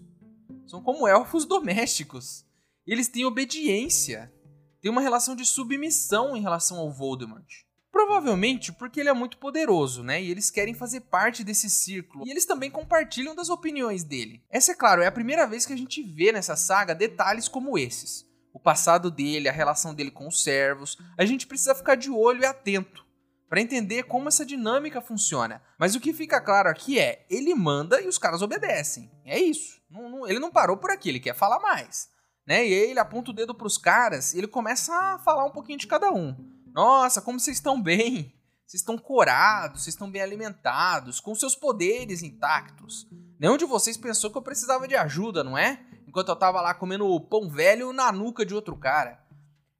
São 0.68 0.80
como 0.80 1.08
elfos 1.08 1.44
domésticos. 1.44 2.46
Eles 2.86 3.08
têm 3.08 3.24
obediência. 3.24 4.32
Tem 4.80 4.88
uma 4.88 5.00
relação 5.00 5.34
de 5.34 5.44
submissão 5.44 6.36
em 6.36 6.40
relação 6.40 6.78
ao 6.78 6.92
Voldemort. 6.92 7.64
Provavelmente 7.90 8.72
porque 8.72 9.00
ele 9.00 9.08
é 9.08 9.12
muito 9.12 9.36
poderoso, 9.38 10.04
né? 10.04 10.22
E 10.22 10.30
eles 10.30 10.48
querem 10.48 10.74
fazer 10.74 11.00
parte 11.00 11.42
desse 11.42 11.68
círculo. 11.68 12.24
E 12.24 12.30
eles 12.30 12.46
também 12.46 12.70
compartilham 12.70 13.34
das 13.34 13.48
opiniões 13.48 14.04
dele. 14.04 14.44
Essa, 14.48 14.70
é 14.70 14.74
claro, 14.76 15.02
é 15.02 15.08
a 15.08 15.12
primeira 15.12 15.44
vez 15.44 15.66
que 15.66 15.72
a 15.72 15.76
gente 15.76 16.04
vê 16.04 16.30
nessa 16.30 16.54
saga 16.54 16.94
detalhes 16.94 17.48
como 17.48 17.76
esses 17.76 18.29
o 18.52 18.58
passado 18.58 19.10
dele, 19.10 19.48
a 19.48 19.52
relação 19.52 19.94
dele 19.94 20.10
com 20.10 20.28
os 20.28 20.42
servos. 20.42 20.98
A 21.16 21.24
gente 21.24 21.46
precisa 21.46 21.74
ficar 21.74 21.94
de 21.94 22.10
olho 22.10 22.42
e 22.42 22.46
atento 22.46 23.04
para 23.48 23.60
entender 23.60 24.04
como 24.04 24.28
essa 24.28 24.46
dinâmica 24.46 25.00
funciona. 25.00 25.60
Mas 25.76 25.96
o 25.96 26.00
que 26.00 26.12
fica 26.12 26.40
claro 26.40 26.68
aqui 26.68 27.00
é, 27.00 27.26
ele 27.28 27.52
manda 27.54 28.00
e 28.00 28.06
os 28.06 28.16
caras 28.16 28.42
obedecem. 28.42 29.10
É 29.24 29.38
isso. 29.38 29.80
Não, 29.90 30.08
não, 30.08 30.28
ele 30.28 30.38
não 30.38 30.52
parou 30.52 30.76
por 30.76 30.90
aqui, 30.90 31.08
ele 31.08 31.18
quer 31.18 31.34
falar 31.34 31.58
mais. 31.58 32.08
Né? 32.46 32.66
E 32.66 32.72
aí 32.72 32.90
ele 32.90 33.00
aponta 33.00 33.32
o 33.32 33.34
dedo 33.34 33.54
para 33.54 33.66
os 33.66 33.76
caras 33.76 34.32
e 34.32 34.38
ele 34.38 34.46
começa 34.46 34.94
a 34.94 35.18
falar 35.18 35.44
um 35.44 35.50
pouquinho 35.50 35.78
de 35.78 35.88
cada 35.88 36.12
um. 36.12 36.34
Nossa, 36.72 37.20
como 37.20 37.40
vocês 37.40 37.56
estão 37.56 37.82
bem. 37.82 38.32
Vocês 38.64 38.82
estão 38.82 38.96
corados, 38.96 39.82
vocês 39.82 39.94
estão 39.94 40.08
bem 40.08 40.22
alimentados, 40.22 41.18
com 41.18 41.34
seus 41.34 41.56
poderes 41.56 42.22
intactos. 42.22 43.04
Nenhum 43.36 43.56
de 43.56 43.64
vocês 43.64 43.96
pensou 43.96 44.30
que 44.30 44.38
eu 44.38 44.42
precisava 44.42 44.86
de 44.86 44.94
ajuda, 44.94 45.42
não 45.42 45.58
é? 45.58 45.84
Enquanto 46.10 46.28
eu 46.28 46.36
tava 46.36 46.60
lá 46.60 46.74
comendo 46.74 47.20
pão 47.20 47.48
velho 47.48 47.92
na 47.92 48.10
nuca 48.10 48.44
de 48.44 48.52
outro 48.52 48.76
cara. 48.76 49.22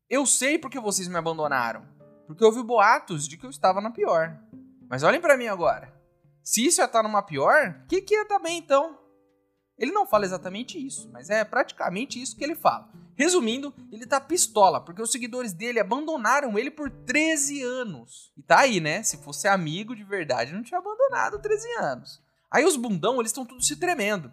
Eu 0.08 0.24
sei 0.24 0.58
porque 0.58 0.78
vocês 0.78 1.08
me 1.08 1.16
abandonaram. 1.16 1.84
Porque 2.24 2.44
houve 2.44 2.62
boatos 2.62 3.26
de 3.26 3.36
que 3.36 3.44
eu 3.44 3.50
estava 3.50 3.80
na 3.80 3.90
pior. 3.90 4.38
Mas 4.88 5.02
olhem 5.02 5.20
para 5.20 5.36
mim 5.36 5.48
agora. 5.48 5.92
Se 6.40 6.64
isso 6.64 6.80
ia 6.80 6.84
estar 6.84 7.02
tá 7.02 7.02
numa 7.02 7.20
pior, 7.20 7.80
o 7.82 7.88
que, 7.88 8.00
que 8.00 8.14
ia 8.14 8.22
estar 8.22 8.36
tá 8.36 8.42
bem 8.42 8.58
então? 8.58 8.96
Ele 9.76 9.90
não 9.90 10.06
fala 10.06 10.24
exatamente 10.24 10.78
isso, 10.78 11.10
mas 11.12 11.30
é 11.30 11.44
praticamente 11.44 12.22
isso 12.22 12.36
que 12.36 12.44
ele 12.44 12.54
fala. 12.54 12.88
Resumindo, 13.16 13.74
ele 13.90 14.06
tá 14.06 14.20
pistola, 14.20 14.80
porque 14.80 15.02
os 15.02 15.10
seguidores 15.10 15.52
dele 15.52 15.80
abandonaram 15.80 16.56
ele 16.56 16.70
por 16.70 16.90
13 16.90 17.60
anos. 17.62 18.32
E 18.36 18.42
tá 18.42 18.60
aí, 18.60 18.78
né? 18.78 19.02
Se 19.02 19.16
fosse 19.16 19.48
amigo 19.48 19.96
de 19.96 20.04
verdade, 20.04 20.52
não 20.52 20.62
tinha 20.62 20.78
abandonado 20.78 21.40
13 21.40 21.68
anos. 21.80 22.22
Aí 22.48 22.64
os 22.64 22.76
bundão, 22.76 23.18
eles 23.18 23.30
estão 23.30 23.44
tudo 23.44 23.64
se 23.64 23.74
tremendo. 23.74 24.32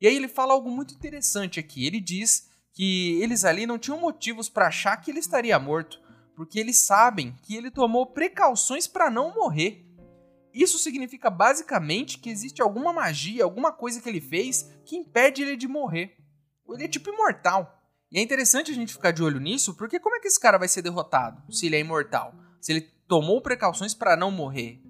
E 0.00 0.06
aí 0.06 0.14
ele 0.14 0.28
fala 0.28 0.52
algo 0.52 0.70
muito 0.70 0.94
interessante 0.94 1.58
aqui. 1.58 1.86
Ele 1.86 2.00
diz 2.00 2.48
que 2.72 3.20
eles 3.20 3.44
ali 3.44 3.66
não 3.66 3.78
tinham 3.78 3.98
motivos 3.98 4.48
para 4.48 4.68
achar 4.68 4.96
que 4.96 5.10
ele 5.10 5.18
estaria 5.18 5.58
morto, 5.58 6.00
porque 6.36 6.60
eles 6.60 6.78
sabem 6.78 7.34
que 7.42 7.56
ele 7.56 7.70
tomou 7.70 8.06
precauções 8.06 8.86
para 8.86 9.10
não 9.10 9.34
morrer. 9.34 9.84
Isso 10.54 10.78
significa 10.78 11.30
basicamente 11.30 12.18
que 12.18 12.30
existe 12.30 12.62
alguma 12.62 12.92
magia, 12.92 13.44
alguma 13.44 13.72
coisa 13.72 14.00
que 14.00 14.08
ele 14.08 14.20
fez 14.20 14.70
que 14.84 14.96
impede 14.96 15.42
ele 15.42 15.56
de 15.56 15.68
morrer. 15.68 16.16
Ele 16.68 16.84
é 16.84 16.88
tipo 16.88 17.10
imortal. 17.10 17.74
E 18.10 18.18
é 18.18 18.22
interessante 18.22 18.70
a 18.70 18.74
gente 18.74 18.92
ficar 18.92 19.10
de 19.10 19.22
olho 19.22 19.40
nisso, 19.40 19.74
porque 19.74 20.00
como 20.00 20.16
é 20.16 20.20
que 20.20 20.28
esse 20.28 20.40
cara 20.40 20.58
vai 20.58 20.68
ser 20.68 20.82
derrotado 20.82 21.42
se 21.52 21.66
ele 21.66 21.76
é 21.76 21.80
imortal? 21.80 22.34
Se 22.60 22.72
ele 22.72 22.80
tomou 23.06 23.40
precauções 23.40 23.94
para 23.94 24.16
não 24.16 24.30
morrer? 24.30 24.80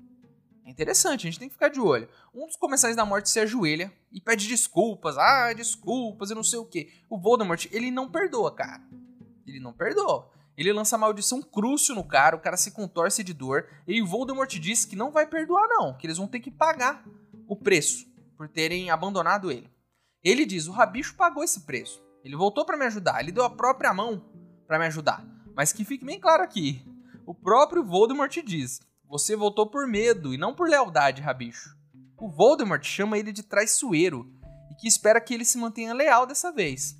Interessante, 0.78 1.26
a 1.26 1.30
gente 1.30 1.40
tem 1.40 1.48
que 1.48 1.54
ficar 1.54 1.70
de 1.70 1.80
olho. 1.80 2.08
Um 2.32 2.46
dos 2.46 2.54
comensais 2.54 2.94
da 2.94 3.04
morte 3.04 3.28
se 3.28 3.40
ajoelha 3.40 3.92
e 4.12 4.20
pede 4.20 4.46
desculpas. 4.46 5.18
Ah, 5.18 5.52
desculpas, 5.52 6.30
eu 6.30 6.36
não 6.36 6.44
sei 6.44 6.60
o 6.60 6.64
que. 6.64 6.92
O 7.10 7.18
Voldemort, 7.18 7.66
ele 7.72 7.90
não 7.90 8.08
perdoa, 8.08 8.54
cara. 8.54 8.80
Ele 9.44 9.58
não 9.58 9.72
perdoa. 9.72 10.30
Ele 10.56 10.72
lança 10.72 10.94
a 10.94 10.98
maldição 10.98 11.42
Crucio 11.42 11.96
no 11.96 12.04
cara, 12.04 12.36
o 12.36 12.40
cara 12.40 12.56
se 12.56 12.70
contorce 12.70 13.24
de 13.24 13.34
dor, 13.34 13.66
e 13.88 14.00
o 14.00 14.06
Voldemort 14.06 14.48
diz 14.56 14.84
que 14.84 14.94
não 14.94 15.10
vai 15.10 15.26
perdoar 15.26 15.66
não, 15.68 15.98
que 15.98 16.06
eles 16.06 16.16
vão 16.16 16.28
ter 16.28 16.38
que 16.38 16.50
pagar 16.50 17.04
o 17.48 17.56
preço 17.56 18.06
por 18.36 18.48
terem 18.48 18.88
abandonado 18.88 19.50
ele. 19.50 19.68
Ele 20.22 20.46
diz: 20.46 20.68
"O 20.68 20.72
Rabicho 20.72 21.16
pagou 21.16 21.42
esse 21.42 21.62
preço. 21.62 22.00
Ele 22.22 22.36
voltou 22.36 22.64
para 22.64 22.76
me 22.76 22.84
ajudar, 22.84 23.20
ele 23.20 23.32
deu 23.32 23.42
a 23.42 23.50
própria 23.50 23.92
mão 23.92 24.24
para 24.64 24.78
me 24.78 24.86
ajudar. 24.86 25.26
Mas 25.56 25.72
que 25.72 25.84
fique 25.84 26.04
bem 26.04 26.20
claro 26.20 26.44
aqui, 26.44 26.86
o 27.26 27.34
próprio 27.34 27.82
Voldemort 27.82 28.36
diz: 28.44 28.80
"Você 29.08 29.34
voltou 29.34 29.66
por 29.66 29.86
medo 29.86 30.34
e 30.34 30.38
não 30.38 30.54
por 30.54 30.68
lealdade, 30.68 31.22
Rabicho." 31.22 31.76
O 32.16 32.28
Voldemort 32.28 32.84
chama 32.84 33.18
ele 33.18 33.32
de 33.32 33.42
traiçoeiro 33.42 34.30
e 34.70 34.74
que 34.74 34.86
espera 34.86 35.20
que 35.20 35.32
ele 35.32 35.44
se 35.44 35.56
mantenha 35.56 35.94
leal 35.94 36.26
dessa 36.26 36.52
vez. 36.52 36.96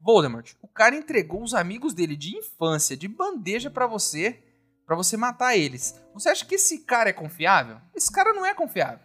Voldemort, 0.00 0.54
o 0.62 0.68
cara 0.68 0.96
entregou 0.96 1.42
os 1.42 1.52
amigos 1.52 1.92
dele 1.92 2.16
de 2.16 2.36
infância 2.36 2.96
de 2.96 3.06
bandeja 3.06 3.70
para 3.70 3.86
você, 3.86 4.42
para 4.86 4.96
você 4.96 5.16
matar 5.16 5.56
eles. 5.56 6.00
Você 6.14 6.28
acha 6.28 6.44
que 6.44 6.54
esse 6.54 6.80
cara 6.80 7.10
é 7.10 7.12
confiável? 7.12 7.78
Esse 7.94 8.10
cara 8.10 8.32
não 8.32 8.46
é 8.46 8.54
confiável. 8.54 9.00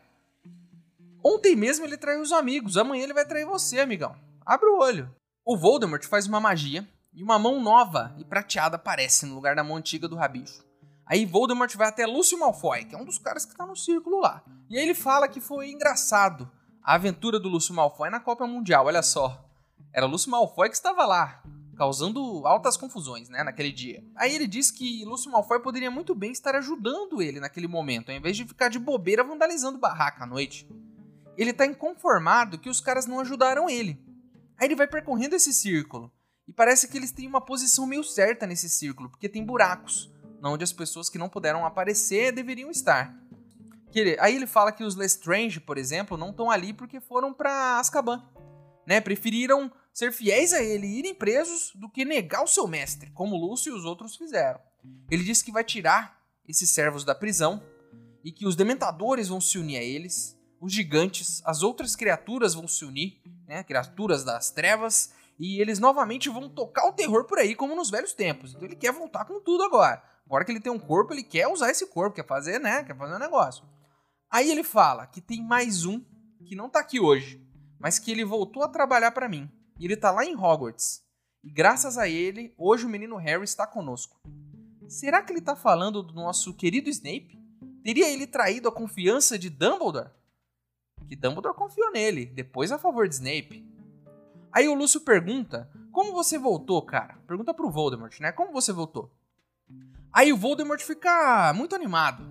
Ontem 1.24 1.56
mesmo 1.56 1.86
ele 1.86 1.98
traiu 1.98 2.22
os 2.22 2.32
amigos, 2.32 2.78
amanhã 2.78 3.04
ele 3.04 3.14
vai 3.14 3.26
trair 3.26 3.46
você, 3.46 3.80
amigão. 3.80 4.16
Abre 4.46 4.70
o 4.70 4.78
olho. 4.78 5.14
O 5.44 5.58
Voldemort 5.58 6.06
faz 6.06 6.28
uma 6.28 6.40
magia 6.40 6.88
e 7.14 7.24
uma 7.24 7.40
mão 7.40 7.62
nova 7.62 8.16
e 8.18 8.24
prateada 8.24 8.76
aparece 8.76 9.26
no 9.26 9.36
lugar 9.36 9.56
da 9.56 9.64
mão 9.64 9.78
antiga 9.78 10.08
do 10.08 10.16
rabicho. 10.16 10.64
Aí 11.06 11.24
Voldemort 11.26 11.74
vai 11.76 11.88
até 11.88 12.06
Lúcio 12.06 12.40
Malfoy, 12.40 12.84
que 12.86 12.96
é 12.96 12.98
um 12.98 13.06
dos 13.06 13.20
caras 13.20 13.46
que 13.46 13.56
tá 13.56 13.66
no 13.66 13.76
círculo 13.76 14.20
lá. 14.20 14.44
E 14.70 14.78
aí 14.78 14.84
ele 14.84 14.96
fala 14.96 15.28
que 15.28 15.40
foi 15.40 15.70
engraçado 15.70 16.50
a 16.82 16.96
aventura 16.96 17.40
do 17.40 17.48
Lúcio 17.48 17.76
Malfoy 17.76 18.10
na 18.10 18.20
Copa 18.20 18.48
Mundial, 18.48 18.88
olha 18.88 19.04
só. 19.04 19.48
Era 19.94 20.08
Lúcio 20.08 20.32
Malfoy 20.32 20.68
que 20.68 20.76
estava 20.76 21.06
lá, 21.06 21.44
causando 21.78 22.46
altas 22.48 22.76
confusões, 22.76 23.30
né, 23.30 23.44
naquele 23.44 23.72
dia. 23.72 24.04
Aí 24.16 24.34
ele 24.34 24.48
diz 24.48 24.72
que 24.72 25.06
Lúcio 25.06 25.32
Malfoy 25.32 25.60
poderia 25.60 25.92
muito 25.92 26.16
bem 26.16 26.32
estar 26.32 26.56
ajudando 26.56 27.22
ele 27.22 27.40
naquele 27.40 27.68
momento, 27.68 28.10
ao 28.10 28.18
invés 28.18 28.36
de 28.36 28.46
ficar 28.46 28.70
de 28.70 28.80
bobeira 28.80 29.24
vandalizando 29.24 29.78
barraca 29.78 30.24
à 30.24 30.28
noite. 30.28 30.68
Ele 31.38 31.54
tá 31.54 31.68
inconformado 31.68 32.58
que 32.58 32.70
os 32.70 32.82
caras 32.82 33.06
não 33.06 33.20
ajudaram 33.20 33.70
ele. 33.70 34.02
Aí 34.58 34.68
ele 34.68 34.76
vai 34.76 34.88
percorrendo 34.88 35.36
esse 35.36 35.54
círculo. 35.54 36.12
E 36.48 36.54
parece 36.54 36.88
que 36.88 36.98
eles 36.98 37.12
têm 37.12 37.28
uma 37.28 37.42
posição 37.42 37.86
meio 37.86 38.04
certa 38.04 38.48
nesse 38.48 38.70
círculo, 38.70 39.10
porque 39.10 39.30
tem 39.30 39.46
buracos 39.46 40.15
onde 40.50 40.64
as 40.64 40.74
pessoas 40.74 41.10
que 41.10 41.18
não 41.18 41.30
puderam 41.30 41.66
aparecer 41.66 42.32
deveriam 42.32 42.70
estar. 42.70 43.16
Aí 44.20 44.36
ele 44.36 44.46
fala 44.46 44.72
que 44.72 44.84
os 44.84 44.96
Lestrange, 44.96 45.60
por 45.60 45.78
exemplo, 45.78 46.18
não 46.18 46.32
estão 46.32 46.52
ali 46.52 46.74
porque 46.74 47.00
foram 47.00 47.34
para 47.34 47.80
Azkaban. 47.80 48.22
Né? 48.86 49.00
Preferiram 49.00 49.72
ser 49.94 50.12
fiéis 50.12 50.52
a 50.52 50.62
ele 50.62 50.86
e 50.86 51.00
irem 51.00 51.16
presos 51.16 51.72
do 51.74 51.90
que 51.90 52.04
negar 52.04 52.44
o 52.44 52.48
seu 52.48 52.68
mestre, 52.68 53.10
como 53.12 53.38
Lúcio 53.38 53.74
e 53.74 53.78
os 53.78 53.86
outros 53.86 54.18
fizeram. 54.18 54.60
Ele 55.10 55.24
diz 55.24 55.42
que 55.42 55.52
vai 55.52 55.64
tirar 55.64 56.20
esses 56.48 56.70
servos 56.70 57.06
da 57.06 57.16
prisão 57.16 57.64
e 58.24 58.32
que 58.32 58.46
os 58.46 58.56
dementadores 58.56 59.30
vão 59.30 59.40
se 59.40 59.58
unir 59.58 59.78
a 59.78 59.84
eles, 59.84 60.38
os 60.60 60.74
gigantes, 60.74 61.42
as 61.46 61.64
outras 61.64 61.96
criaturas 61.96 62.54
vão 62.54 62.68
se 62.68 62.84
unir, 62.84 63.22
né? 63.48 63.64
criaturas 63.64 64.24
das 64.24 64.52
trevas, 64.52 65.14
e 65.40 65.62
eles 65.62 65.80
novamente 65.80 66.30
vão 66.30 66.50
tocar 66.50 66.88
o 66.88 66.94
terror 66.94 67.26
por 67.26 67.40
aí, 67.40 67.56
como 67.56 67.76
nos 67.76 67.90
velhos 67.90 68.14
tempos. 68.14 68.52
Então 68.52 68.66
ele 68.66 68.76
quer 68.76 68.92
voltar 68.92 69.26
com 69.26 69.40
tudo 69.40 69.64
agora. 69.64 70.04
Agora 70.26 70.44
que 70.44 70.52
ele 70.52 70.60
tem 70.60 70.72
um 70.72 70.80
corpo, 70.80 71.14
ele 71.14 71.24
quer 71.24 71.48
usar 71.48 71.70
esse 71.70 71.86
corpo, 71.88 72.16
quer 72.16 72.26
fazer, 72.26 72.60
né? 72.60 72.84
Quer 72.84 72.98
fazer 72.98 73.16
um 73.16 73.20
negócio. 73.20 73.64
Aí 74.30 74.50
ele 74.50 74.64
fala 74.64 75.06
que 75.06 75.22
tem 75.22 75.44
mais 75.44 75.86
um 75.86 76.04
que 76.46 76.56
não 76.56 76.70
tá 76.70 76.80
aqui 76.80 77.00
hoje, 77.00 77.42
mas 77.80 78.00
que 78.00 78.12
ele 78.12 78.26
voltou 78.26 78.64
a 78.64 78.68
trabalhar 78.68 79.12
para 79.12 79.30
mim. 79.30 79.50
E 79.80 79.86
ele 79.86 79.96
tá 79.96 80.12
lá 80.12 80.26
em 80.26 80.36
Hogwarts. 80.36 81.04
E 81.44 81.52
graças 81.52 81.98
a 81.98 82.08
ele, 82.08 82.54
hoje 82.58 82.86
o 82.86 82.90
menino 82.90 83.18
Harry 83.18 83.44
está 83.44 83.68
conosco. 83.68 84.20
Será 84.88 85.22
que 85.22 85.32
ele 85.32 85.42
tá 85.42 85.56
falando 85.56 86.02
do 86.02 86.14
nosso 86.14 86.54
querido 86.54 86.90
Snape? 86.90 87.40
Teria 87.84 88.10
ele 88.10 88.26
traído 88.26 88.68
a 88.68 88.72
confiança 88.72 89.38
de 89.38 89.50
Dumbledore? 89.50 90.10
Que 91.08 91.16
Dumbledore 91.16 91.56
confiou 91.56 91.92
nele, 91.92 92.26
depois 92.26 92.72
a 92.72 92.80
favor 92.80 93.08
de 93.08 93.16
Snape. 93.16 93.64
Aí 94.52 94.68
o 94.68 94.74
Lúcio 94.74 95.02
pergunta: 95.02 95.70
Como 95.92 96.14
você 96.14 96.38
voltou, 96.38 96.82
cara? 96.82 97.20
Pergunta 97.28 97.54
pro 97.54 97.70
Voldemort, 97.70 98.20
né? 98.20 98.32
Como 98.32 98.52
você 98.52 98.72
voltou? 98.72 99.12
Aí 100.16 100.32
o 100.32 100.38
Voldemort 100.38 100.82
fica 100.82 101.52
muito 101.54 101.76
animado. 101.76 102.26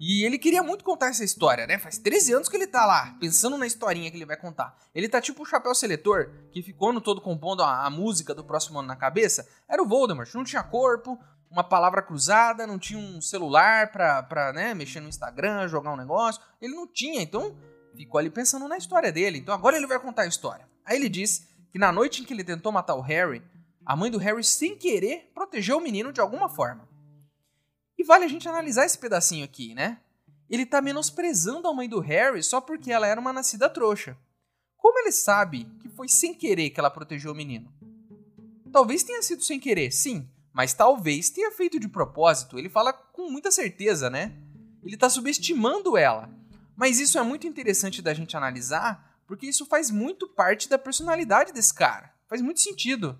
E 0.00 0.24
ele 0.24 0.38
queria 0.38 0.62
muito 0.62 0.82
contar 0.82 1.08
essa 1.08 1.22
história, 1.22 1.66
né? 1.66 1.76
Faz 1.76 1.98
13 1.98 2.32
anos 2.32 2.48
que 2.48 2.56
ele 2.56 2.66
tá 2.66 2.86
lá, 2.86 3.14
pensando 3.20 3.58
na 3.58 3.66
historinha 3.66 4.10
que 4.10 4.16
ele 4.16 4.24
vai 4.24 4.38
contar. 4.38 4.74
Ele 4.94 5.06
tá 5.06 5.20
tipo 5.20 5.42
o 5.42 5.44
chapéu 5.44 5.74
seletor, 5.74 6.30
que 6.50 6.62
ficou 6.62 6.94
no 6.94 7.00
todo 7.00 7.20
compondo 7.20 7.62
a, 7.62 7.84
a 7.84 7.90
música 7.90 8.34
do 8.34 8.42
próximo 8.42 8.78
ano 8.78 8.88
na 8.88 8.96
cabeça. 8.96 9.46
Era 9.68 9.82
o 9.82 9.86
Voldemort, 9.86 10.32
não 10.32 10.44
tinha 10.44 10.62
corpo, 10.62 11.18
uma 11.50 11.62
palavra 11.62 12.00
cruzada, 12.00 12.66
não 12.66 12.78
tinha 12.78 12.98
um 12.98 13.20
celular 13.20 13.92
pra, 13.92 14.22
pra 14.22 14.54
né, 14.54 14.72
mexer 14.72 15.00
no 15.00 15.08
Instagram, 15.08 15.68
jogar 15.68 15.92
um 15.92 15.96
negócio. 15.96 16.40
Ele 16.58 16.74
não 16.74 16.86
tinha, 16.86 17.20
então 17.20 17.54
ficou 17.94 18.18
ali 18.18 18.30
pensando 18.30 18.66
na 18.66 18.78
história 18.78 19.12
dele. 19.12 19.40
Então 19.40 19.54
agora 19.54 19.76
ele 19.76 19.86
vai 19.86 19.98
contar 19.98 20.22
a 20.22 20.26
história. 20.26 20.66
Aí 20.86 20.96
ele 20.96 21.10
diz 21.10 21.46
que 21.70 21.78
na 21.78 21.92
noite 21.92 22.22
em 22.22 22.24
que 22.24 22.32
ele 22.32 22.44
tentou 22.44 22.72
matar 22.72 22.94
o 22.94 23.02
Harry, 23.02 23.42
a 23.84 23.94
mãe 23.94 24.10
do 24.10 24.16
Harry, 24.16 24.42
sem 24.42 24.74
querer, 24.74 25.30
protegeu 25.34 25.76
o 25.76 25.82
menino 25.82 26.14
de 26.14 26.20
alguma 26.22 26.48
forma. 26.48 26.95
E 27.98 28.04
vale 28.04 28.24
a 28.24 28.28
gente 28.28 28.48
analisar 28.48 28.84
esse 28.84 28.98
pedacinho 28.98 29.44
aqui, 29.44 29.74
né? 29.74 29.98
Ele 30.48 30.64
tá 30.64 30.80
menosprezando 30.80 31.66
a 31.66 31.74
mãe 31.74 31.88
do 31.88 32.00
Harry 32.00 32.42
só 32.42 32.60
porque 32.60 32.92
ela 32.92 33.06
era 33.06 33.20
uma 33.20 33.32
nascida 33.32 33.68
trouxa. 33.68 34.16
Como 34.76 34.98
ele 34.98 35.10
sabe 35.10 35.64
que 35.80 35.88
foi 35.88 36.08
sem 36.08 36.34
querer 36.34 36.70
que 36.70 36.78
ela 36.78 36.90
protegeu 36.90 37.32
o 37.32 37.34
menino? 37.34 37.72
Talvez 38.70 39.02
tenha 39.02 39.22
sido 39.22 39.42
sem 39.42 39.58
querer, 39.58 39.90
sim, 39.90 40.28
mas 40.52 40.74
talvez 40.74 41.30
tenha 41.30 41.50
feito 41.50 41.80
de 41.80 41.88
propósito. 41.88 42.58
Ele 42.58 42.68
fala 42.68 42.92
com 42.92 43.30
muita 43.30 43.50
certeza, 43.50 44.08
né? 44.08 44.32
Ele 44.84 44.96
tá 44.96 45.10
subestimando 45.10 45.96
ela. 45.96 46.30
Mas 46.76 47.00
isso 47.00 47.18
é 47.18 47.22
muito 47.22 47.46
interessante 47.46 48.02
da 48.02 48.14
gente 48.14 48.36
analisar, 48.36 49.18
porque 49.26 49.46
isso 49.46 49.66
faz 49.66 49.90
muito 49.90 50.28
parte 50.28 50.68
da 50.68 50.78
personalidade 50.78 51.52
desse 51.52 51.74
cara. 51.74 52.14
Faz 52.28 52.40
muito 52.40 52.60
sentido. 52.60 53.18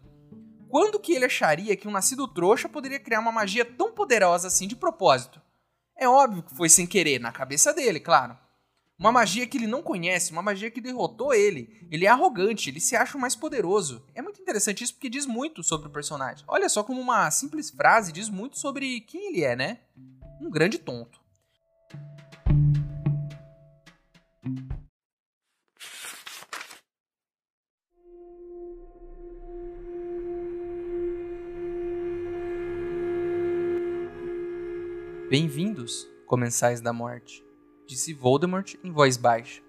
Quando 0.79 1.01
que 1.01 1.15
ele 1.15 1.25
acharia 1.25 1.75
que 1.75 1.89
um 1.89 1.91
nascido 1.91 2.29
trouxa 2.29 2.69
poderia 2.69 3.01
criar 3.01 3.21
uma 3.21 3.33
magia 3.33 3.65
tão 3.65 3.93
poderosa 3.93 4.49
assim 4.49 4.69
de 4.69 4.77
propósito? 4.77 5.41
É 5.97 6.07
óbvio 6.07 6.43
que 6.43 6.55
foi 6.55 6.69
sem 6.69 6.87
querer, 6.87 7.19
na 7.19 7.33
cabeça 7.33 7.73
dele, 7.73 7.99
claro. 7.99 8.37
Uma 8.99 9.11
magia 9.11 9.47
que 9.47 9.57
ele 9.57 9.67
não 9.67 9.83
conhece, 9.83 10.33
uma 10.33 10.43
magia 10.43 10.71
que 10.71 10.83
derrotou 10.83 11.33
ele. 11.33 11.89
Ele 11.91 12.05
é 12.05 12.11
arrogante, 12.11 12.69
ele 12.69 12.79
se 12.79 12.95
acha 12.95 13.17
o 13.17 13.21
mais 13.23 13.35
poderoso. 13.35 14.05
É 14.15 14.21
muito 14.21 14.39
interessante 14.39 14.85
isso 14.85 14.93
porque 14.93 15.09
diz 15.09 15.25
muito 15.25 15.63
sobre 15.63 15.89
o 15.89 15.91
personagem. 15.91 16.45
Olha 16.47 16.69
só 16.69 16.85
como 16.85 17.01
uma 17.01 17.31
simples 17.31 17.71
frase 17.71 18.13
diz 18.13 18.29
muito 18.29 18.59
sobre 18.59 19.01
quem 19.01 19.29
ele 19.29 19.45
é, 19.45 19.57
né? 19.57 19.79
Um 20.43 20.51
grande 20.51 20.77
tonto. 20.79 21.19
Bem-vindos, 35.29 36.09
comensais 36.25 36.81
da 36.81 36.93
morte, 36.93 37.45
disse 37.85 38.15
Voldemort 38.15 38.77
em 38.85 38.93
voz 38.93 39.17
baixa. 39.17 39.61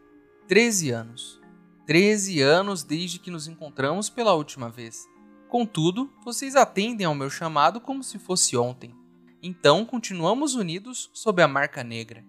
Treze 0.47 0.91
anos. 0.91 1.41
Treze 1.83 2.39
anos 2.41 2.83
desde 2.83 3.17
que 3.17 3.31
nos 3.31 3.47
encontramos 3.47 4.07
pela 4.07 4.35
última 4.35 4.69
vez. 4.69 5.09
Contudo, 5.49 6.13
vocês 6.23 6.55
atendem 6.55 7.07
ao 7.07 7.15
meu 7.15 7.31
chamado 7.31 7.81
como 7.81 8.03
se 8.03 8.19
fosse 8.19 8.55
ontem. 8.55 8.93
Então 9.41 9.83
continuamos 9.83 10.53
unidos 10.53 11.09
sob 11.11 11.41
a 11.41 11.47
marca 11.47 11.83
negra. 11.83 12.23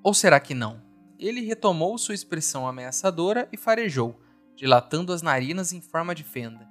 Ou 0.00 0.14
será 0.14 0.38
que 0.38 0.54
não? 0.54 0.80
Ele 1.18 1.40
retomou 1.40 1.98
sua 1.98 2.14
expressão 2.14 2.68
ameaçadora 2.68 3.48
e 3.52 3.56
farejou, 3.56 4.16
dilatando 4.54 5.12
as 5.12 5.22
narinas 5.22 5.72
em 5.72 5.80
forma 5.80 6.14
de 6.14 6.22
fenda. 6.22 6.70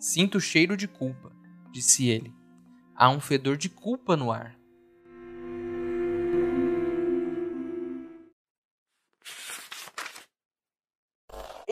Sinto 0.00 0.40
cheiro 0.40 0.76
de 0.76 0.88
culpa, 0.88 1.30
disse 1.70 2.08
ele. 2.08 2.34
Há 2.92 3.08
um 3.08 3.20
fedor 3.20 3.56
de 3.56 3.68
culpa 3.68 4.16
no 4.16 4.32
ar. 4.32 4.60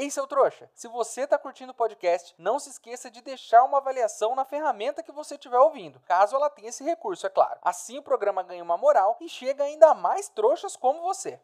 Ei, 0.02 0.10
seu 0.10 0.26
trouxa, 0.26 0.66
se 0.74 0.88
você 0.88 1.24
está 1.24 1.36
curtindo 1.36 1.72
o 1.72 1.74
podcast, 1.74 2.34
não 2.38 2.58
se 2.58 2.70
esqueça 2.70 3.10
de 3.10 3.20
deixar 3.20 3.62
uma 3.64 3.76
avaliação 3.76 4.34
na 4.34 4.46
ferramenta 4.46 5.02
que 5.02 5.12
você 5.12 5.34
estiver 5.34 5.58
ouvindo, 5.58 6.00
caso 6.08 6.34
ela 6.34 6.48
tenha 6.48 6.70
esse 6.70 6.82
recurso, 6.82 7.26
é 7.26 7.28
claro. 7.28 7.60
Assim 7.62 7.98
o 7.98 8.02
programa 8.02 8.42
ganha 8.42 8.64
uma 8.64 8.78
moral 8.78 9.18
e 9.20 9.28
chega 9.28 9.62
ainda 9.62 9.92
mais 9.92 10.26
trouxas 10.30 10.74
como 10.74 11.02
você. 11.02 11.38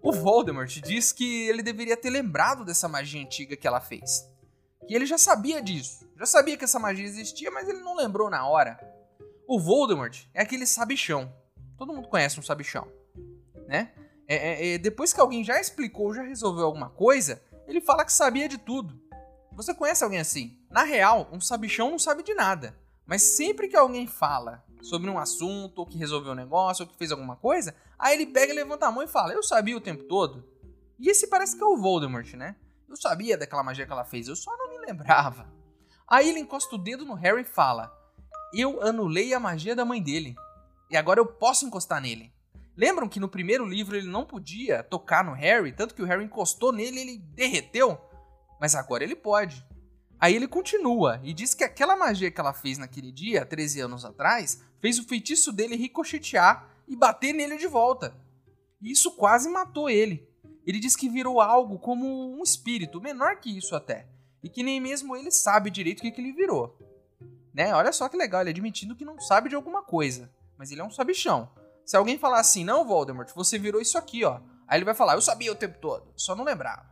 O 0.00 0.10
Voldemort 0.10 0.74
diz 0.80 1.12
que 1.12 1.50
ele 1.50 1.62
deveria 1.62 1.98
ter 1.98 2.08
lembrado 2.08 2.64
dessa 2.64 2.88
magia 2.88 3.22
antiga 3.22 3.58
que 3.58 3.66
ela 3.66 3.82
fez. 3.82 4.26
Que 4.88 4.94
ele 4.94 5.04
já 5.04 5.18
sabia 5.18 5.60
disso, 5.60 6.10
já 6.16 6.24
sabia 6.24 6.56
que 6.56 6.64
essa 6.64 6.78
magia 6.78 7.04
existia, 7.04 7.50
mas 7.50 7.68
ele 7.68 7.80
não 7.80 7.94
lembrou 7.94 8.30
na 8.30 8.48
hora. 8.48 8.80
O 9.46 9.60
Voldemort 9.60 10.24
é 10.32 10.40
aquele 10.40 10.66
sabichão. 10.66 11.30
Todo 11.76 11.92
mundo 11.92 12.08
conhece 12.08 12.40
um 12.40 12.42
sabichão 12.42 13.01
né? 13.72 13.90
É, 14.28 14.36
é, 14.36 14.74
é, 14.74 14.78
depois 14.78 15.14
que 15.14 15.20
alguém 15.20 15.42
já 15.42 15.58
explicou, 15.58 16.12
já 16.12 16.22
resolveu 16.22 16.66
alguma 16.66 16.90
coisa, 16.90 17.42
ele 17.66 17.80
fala 17.80 18.04
que 18.04 18.12
sabia 18.12 18.46
de 18.46 18.58
tudo. 18.58 19.00
Você 19.52 19.74
conhece 19.74 20.04
alguém 20.04 20.20
assim? 20.20 20.58
Na 20.70 20.82
real, 20.82 21.26
um 21.32 21.40
sabichão 21.40 21.90
não 21.90 21.98
sabe 21.98 22.22
de 22.22 22.34
nada. 22.34 22.78
Mas 23.06 23.22
sempre 23.22 23.68
que 23.68 23.76
alguém 23.76 24.06
fala 24.06 24.62
sobre 24.82 25.08
um 25.08 25.18
assunto, 25.18 25.78
ou 25.78 25.86
que 25.86 25.96
resolveu 25.96 26.32
um 26.32 26.36
negócio, 26.36 26.84
ou 26.84 26.88
que 26.88 26.98
fez 26.98 27.10
alguma 27.10 27.34
coisa, 27.34 27.74
aí 27.98 28.14
ele 28.14 28.26
pega 28.26 28.52
e 28.52 28.56
levanta 28.56 28.86
a 28.86 28.92
mão 28.92 29.02
e 29.02 29.08
fala: 29.08 29.32
Eu 29.32 29.42
sabia 29.42 29.76
o 29.76 29.80
tempo 29.80 30.04
todo. 30.04 30.46
E 30.98 31.08
esse 31.08 31.26
parece 31.28 31.56
que 31.56 31.62
é 31.62 31.66
o 31.66 31.76
Voldemort, 31.76 32.34
né? 32.34 32.56
Eu 32.88 32.96
sabia 32.96 33.38
daquela 33.38 33.62
magia 33.62 33.86
que 33.86 33.92
ela 33.92 34.04
fez, 34.04 34.28
eu 34.28 34.36
só 34.36 34.54
não 34.56 34.70
me 34.70 34.78
lembrava. 34.86 35.50
Aí 36.06 36.28
ele 36.28 36.40
encosta 36.40 36.74
o 36.74 36.78
dedo 36.78 37.06
no 37.06 37.14
Harry 37.14 37.40
e 37.40 37.44
fala: 37.44 37.90
Eu 38.54 38.82
anulei 38.82 39.32
a 39.32 39.40
magia 39.40 39.74
da 39.74 39.84
mãe 39.84 40.02
dele. 40.02 40.36
E 40.90 40.96
agora 40.96 41.18
eu 41.18 41.26
posso 41.26 41.64
encostar 41.64 42.00
nele. 42.00 42.32
Lembram 42.76 43.08
que 43.08 43.20
no 43.20 43.28
primeiro 43.28 43.66
livro 43.66 43.96
ele 43.96 44.08
não 44.08 44.24
podia 44.24 44.82
tocar 44.82 45.24
no 45.24 45.32
Harry, 45.32 45.72
tanto 45.72 45.94
que 45.94 46.02
o 46.02 46.06
Harry 46.06 46.24
encostou 46.24 46.72
nele 46.72 46.98
e 46.98 47.02
ele 47.02 47.18
derreteu? 47.18 47.98
Mas 48.60 48.74
agora 48.74 49.04
ele 49.04 49.14
pode. 49.16 49.64
Aí 50.18 50.34
ele 50.36 50.46
continua 50.46 51.20
e 51.22 51.34
diz 51.34 51.52
que 51.52 51.64
aquela 51.64 51.96
magia 51.96 52.30
que 52.30 52.40
ela 52.40 52.52
fez 52.52 52.78
naquele 52.78 53.10
dia, 53.10 53.44
13 53.44 53.80
anos 53.80 54.04
atrás, 54.04 54.62
fez 54.80 54.98
o 54.98 55.04
feitiço 55.04 55.52
dele 55.52 55.76
ricochetear 55.76 56.70
e 56.86 56.94
bater 56.94 57.32
nele 57.32 57.56
de 57.56 57.66
volta. 57.66 58.16
E 58.80 58.90
isso 58.90 59.10
quase 59.16 59.48
matou 59.48 59.90
ele. 59.90 60.28
Ele 60.64 60.78
diz 60.78 60.94
que 60.94 61.08
virou 61.08 61.40
algo 61.40 61.78
como 61.78 62.38
um 62.38 62.42
espírito, 62.42 63.00
menor 63.00 63.40
que 63.40 63.56
isso 63.56 63.74
até. 63.74 64.06
E 64.42 64.48
que 64.48 64.62
nem 64.62 64.80
mesmo 64.80 65.16
ele 65.16 65.30
sabe 65.30 65.70
direito 65.70 65.98
o 65.98 66.02
que, 66.02 66.10
que 66.10 66.20
ele 66.20 66.32
virou. 66.32 66.78
Né? 67.52 67.74
Olha 67.74 67.92
só 67.92 68.08
que 68.08 68.16
legal, 68.16 68.40
ele 68.40 68.50
admitindo 68.50 68.96
que 68.96 69.04
não 69.04 69.20
sabe 69.20 69.48
de 69.48 69.54
alguma 69.54 69.82
coisa. 69.82 70.30
Mas 70.56 70.70
ele 70.70 70.80
é 70.80 70.84
um 70.84 70.90
sabichão. 70.90 71.50
Se 71.84 71.96
alguém 71.96 72.18
falar 72.18 72.40
assim, 72.40 72.64
não, 72.64 72.86
Voldemort, 72.86 73.30
você 73.34 73.58
virou 73.58 73.80
isso 73.80 73.98
aqui, 73.98 74.24
ó. 74.24 74.40
Aí 74.66 74.78
ele 74.78 74.84
vai 74.84 74.94
falar, 74.94 75.14
eu 75.14 75.20
sabia 75.20 75.52
o 75.52 75.56
tempo 75.56 75.78
todo, 75.78 76.12
só 76.16 76.34
não 76.34 76.44
lembrava. 76.44 76.86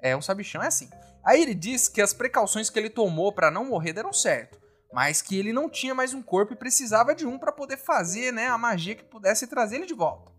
É, 0.00 0.16
um 0.16 0.22
sabichão 0.22 0.62
é 0.62 0.66
assim. 0.66 0.90
Aí 1.24 1.40
ele 1.40 1.54
diz 1.54 1.88
que 1.88 2.02
as 2.02 2.12
precauções 2.12 2.68
que 2.68 2.78
ele 2.78 2.90
tomou 2.90 3.32
para 3.32 3.50
não 3.50 3.64
morrer 3.64 3.92
deram 3.92 4.12
certo, 4.12 4.60
mas 4.92 5.22
que 5.22 5.38
ele 5.38 5.52
não 5.52 5.70
tinha 5.70 5.94
mais 5.94 6.12
um 6.12 6.22
corpo 6.22 6.52
e 6.52 6.56
precisava 6.56 7.14
de 7.14 7.26
um 7.26 7.38
para 7.38 7.52
poder 7.52 7.76
fazer 7.76 8.32
né, 8.32 8.48
a 8.48 8.58
magia 8.58 8.96
que 8.96 9.04
pudesse 9.04 9.46
trazer 9.46 9.76
ele 9.76 9.86
de 9.86 9.94
volta. 9.94 10.32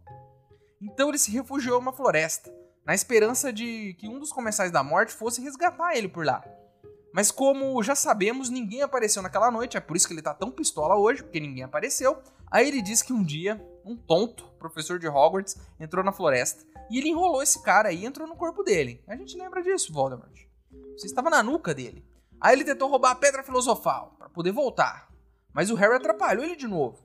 Então 0.82 1.10
ele 1.10 1.18
se 1.18 1.32
refugiou 1.32 1.80
em 1.80 1.82
uma 1.82 1.94
floresta, 1.94 2.54
na 2.86 2.94
esperança 2.94 3.54
de 3.54 3.96
que 3.98 4.10
um 4.10 4.20
dos 4.20 4.34
comensais 4.34 4.70
da 4.70 4.84
morte 4.84 5.14
fosse 5.14 5.42
resgatar 5.42 5.96
ele 5.96 6.10
por 6.10 6.26
lá. 6.26 6.44
Mas 7.14 7.32
como 7.32 7.82
já 7.82 7.96
sabemos, 7.96 8.50
ninguém 8.50 8.82
apareceu 8.82 9.22
naquela 9.22 9.50
noite, 9.50 9.78
é 9.78 9.80
por 9.80 9.96
isso 9.96 10.08
que 10.08 10.14
ele 10.14 10.22
tá 10.22 10.34
tão 10.34 10.52
pistola 10.52 10.98
hoje, 10.98 11.24
porque 11.24 11.40
ninguém 11.40 11.64
apareceu. 11.64 12.22
Aí 12.54 12.68
ele 12.68 12.84
diz 12.84 13.02
que 13.02 13.12
um 13.12 13.24
dia, 13.24 13.60
um 13.84 13.98
tonto, 13.98 14.46
professor 14.60 15.00
de 15.00 15.08
Hogwarts, 15.08 15.58
entrou 15.80 16.06
na 16.06 16.12
floresta 16.12 16.64
e 16.88 17.00
ele 17.00 17.10
enrolou 17.10 17.42
esse 17.42 17.64
cara 17.64 17.90
aí 17.90 18.04
e 18.04 18.06
entrou 18.06 18.28
no 18.28 18.36
corpo 18.36 18.62
dele. 18.62 19.04
A 19.08 19.16
gente 19.16 19.36
lembra 19.36 19.64
disso, 19.64 19.92
Voldemort. 19.92 20.40
Você 20.96 21.08
estava 21.08 21.32
na 21.32 21.42
nuca 21.42 21.74
dele. 21.74 22.06
Aí 22.40 22.54
ele 22.54 22.64
tentou 22.64 22.88
roubar 22.90 23.10
a 23.10 23.16
pedra 23.16 23.42
filosofal 23.42 24.14
para 24.20 24.30
poder 24.30 24.52
voltar. 24.52 25.10
Mas 25.52 25.72
o 25.72 25.76
Harry 25.76 25.96
atrapalhou 25.96 26.46
ele 26.46 26.56
de 26.56 26.68
novo. 26.68 27.04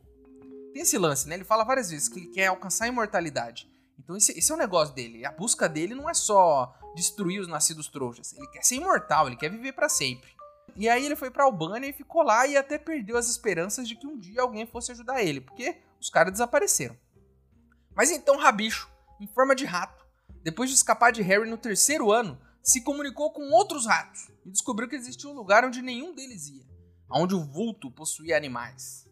Tem 0.75 0.83
esse 0.83 0.99
lance, 0.99 1.27
né? 1.27 1.37
Ele 1.37 1.45
fala 1.45 1.65
várias 1.65 1.91
vezes 1.91 2.09
que 2.09 2.19
ele 2.19 2.29
quer 2.29 2.49
alcançar 2.49 2.85
a 2.85 2.89
imortalidade. 2.89 3.71
Então 3.99 4.15
esse, 4.17 4.39
esse 4.39 4.53
é 4.53 4.55
o 4.55 4.59
negócio 4.59 4.95
dele. 4.95 5.25
A 5.25 5.33
busca 5.33 5.67
dele 5.67 5.95
não 5.95 6.11
é 6.11 6.15
só 6.15 6.75
destruir 6.95 7.41
os 7.41 7.49
nascidos 7.49 7.89
trouxas. 7.89 8.35
Ele 8.35 8.47
quer 8.49 8.63
ser 8.63 8.75
imortal, 8.75 9.27
ele 9.27 9.37
quer 9.37 9.51
viver 9.51 9.73
para 9.73 9.89
sempre. 9.89 10.29
E 10.77 10.89
aí 10.89 11.05
ele 11.05 11.17
foi 11.17 11.31
para 11.31 11.45
Albânia 11.45 11.89
e 11.89 11.93
ficou 11.93 12.23
lá 12.23 12.47
e 12.47 12.57
até 12.57 12.79
perdeu 12.79 13.17
as 13.17 13.29
esperanças 13.29 13.89
de 13.89 13.97
que 13.97 14.07
um 14.07 14.19
dia 14.19 14.43
alguém 14.43 14.67
fosse 14.67 14.93
ajudar 14.93 15.23
ele, 15.23 15.41
porque 15.41 15.77
os 16.01 16.09
caras 16.11 16.33
desapareceram. 16.33 16.97
Mas 17.95 18.11
então 18.11 18.37
Rabicho, 18.37 18.89
em 19.21 19.27
forma 19.27 19.55
de 19.55 19.65
rato, 19.65 20.07
depois 20.43 20.71
de 20.71 20.77
escapar 20.77 21.11
de 21.11 21.23
Harry 21.23 21.49
no 21.49 21.59
terceiro 21.59 22.13
ano, 22.13 22.41
se 22.63 22.83
comunicou 22.83 23.33
com 23.33 23.51
outros 23.51 23.87
ratos 23.87 24.29
e 24.45 24.51
descobriu 24.51 24.89
que 24.89 24.97
existia 24.97 25.29
um 25.29 25.35
lugar 25.35 25.65
onde 25.65 25.83
nenhum 25.83 26.15
deles 26.15 26.49
ia, 26.49 26.65
onde 27.11 27.35
o 27.35 27.45
vulto 27.45 27.91
possuía 27.91 28.37
animais. 28.37 29.07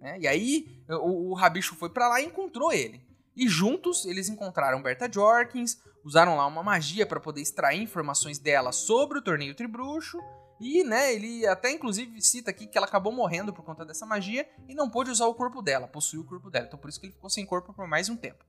Né? 0.00 0.18
E 0.20 0.26
aí 0.26 0.82
o, 0.88 1.30
o 1.30 1.34
Rabicho 1.34 1.74
foi 1.76 1.90
para 1.90 2.08
lá 2.08 2.20
e 2.20 2.26
encontrou 2.26 2.72
ele. 2.72 3.04
E 3.36 3.48
juntos 3.48 4.04
eles 4.06 4.28
encontraram 4.28 4.82
Berta 4.82 5.10
Jorkins, 5.10 5.78
usaram 6.04 6.36
lá 6.36 6.46
uma 6.46 6.62
magia 6.62 7.06
para 7.06 7.20
poder 7.20 7.40
extrair 7.40 7.82
informações 7.82 8.38
dela 8.38 8.72
sobre 8.72 9.18
o 9.18 9.22
torneio 9.22 9.54
Tribruxo. 9.54 10.18
E, 10.60 10.84
né, 10.84 11.14
ele 11.14 11.46
até 11.46 11.70
inclusive 11.70 12.20
cita 12.20 12.50
aqui 12.50 12.66
que 12.66 12.76
ela 12.76 12.86
acabou 12.86 13.10
morrendo 13.10 13.52
por 13.52 13.64
conta 13.64 13.84
dessa 13.84 14.04
magia 14.04 14.46
e 14.68 14.74
não 14.74 14.90
pôde 14.90 15.10
usar 15.10 15.26
o 15.26 15.34
corpo 15.34 15.62
dela, 15.62 15.88
possuiu 15.88 16.20
o 16.20 16.26
corpo 16.26 16.50
dela. 16.50 16.66
Então 16.66 16.78
por 16.78 16.90
isso 16.90 17.00
que 17.00 17.06
ele 17.06 17.14
ficou 17.14 17.30
sem 17.30 17.46
corpo 17.46 17.72
por 17.72 17.88
mais 17.88 18.10
um 18.10 18.16
tempo. 18.16 18.44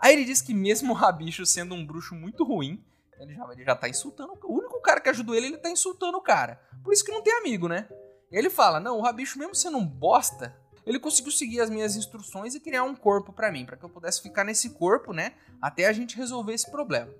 Aí 0.00 0.12
ele 0.12 0.24
diz 0.24 0.42
que 0.42 0.52
mesmo 0.52 0.92
o 0.92 0.96
Rabicho 0.96 1.46
sendo 1.46 1.76
um 1.76 1.86
bruxo 1.86 2.16
muito 2.16 2.42
ruim, 2.42 2.84
ele 3.20 3.34
já, 3.34 3.52
ele 3.52 3.64
já 3.64 3.76
tá 3.76 3.88
insultando. 3.88 4.36
O 4.42 4.58
único 4.58 4.80
cara 4.80 5.00
que 5.00 5.08
ajudou 5.08 5.36
ele, 5.36 5.46
ele 5.46 5.58
tá 5.58 5.70
insultando 5.70 6.18
o 6.18 6.22
cara. 6.22 6.60
Por 6.82 6.92
isso 6.92 7.04
que 7.04 7.12
não 7.12 7.22
tem 7.22 7.32
amigo, 7.34 7.68
né? 7.68 7.88
Ele 8.32 8.50
fala: 8.50 8.80
Não, 8.80 8.98
o 8.98 9.00
Rabicho, 9.00 9.38
mesmo 9.38 9.54
sendo 9.54 9.78
um 9.78 9.86
bosta, 9.86 10.56
ele 10.84 10.98
conseguiu 10.98 11.30
seguir 11.30 11.60
as 11.60 11.70
minhas 11.70 11.94
instruções 11.94 12.56
e 12.56 12.60
criar 12.60 12.82
um 12.82 12.96
corpo 12.96 13.32
para 13.32 13.52
mim, 13.52 13.64
para 13.64 13.76
que 13.76 13.84
eu 13.84 13.88
pudesse 13.88 14.20
ficar 14.20 14.42
nesse 14.42 14.70
corpo, 14.70 15.12
né? 15.12 15.34
Até 15.60 15.86
a 15.86 15.92
gente 15.92 16.16
resolver 16.16 16.52
esse 16.52 16.68
problema. 16.68 17.12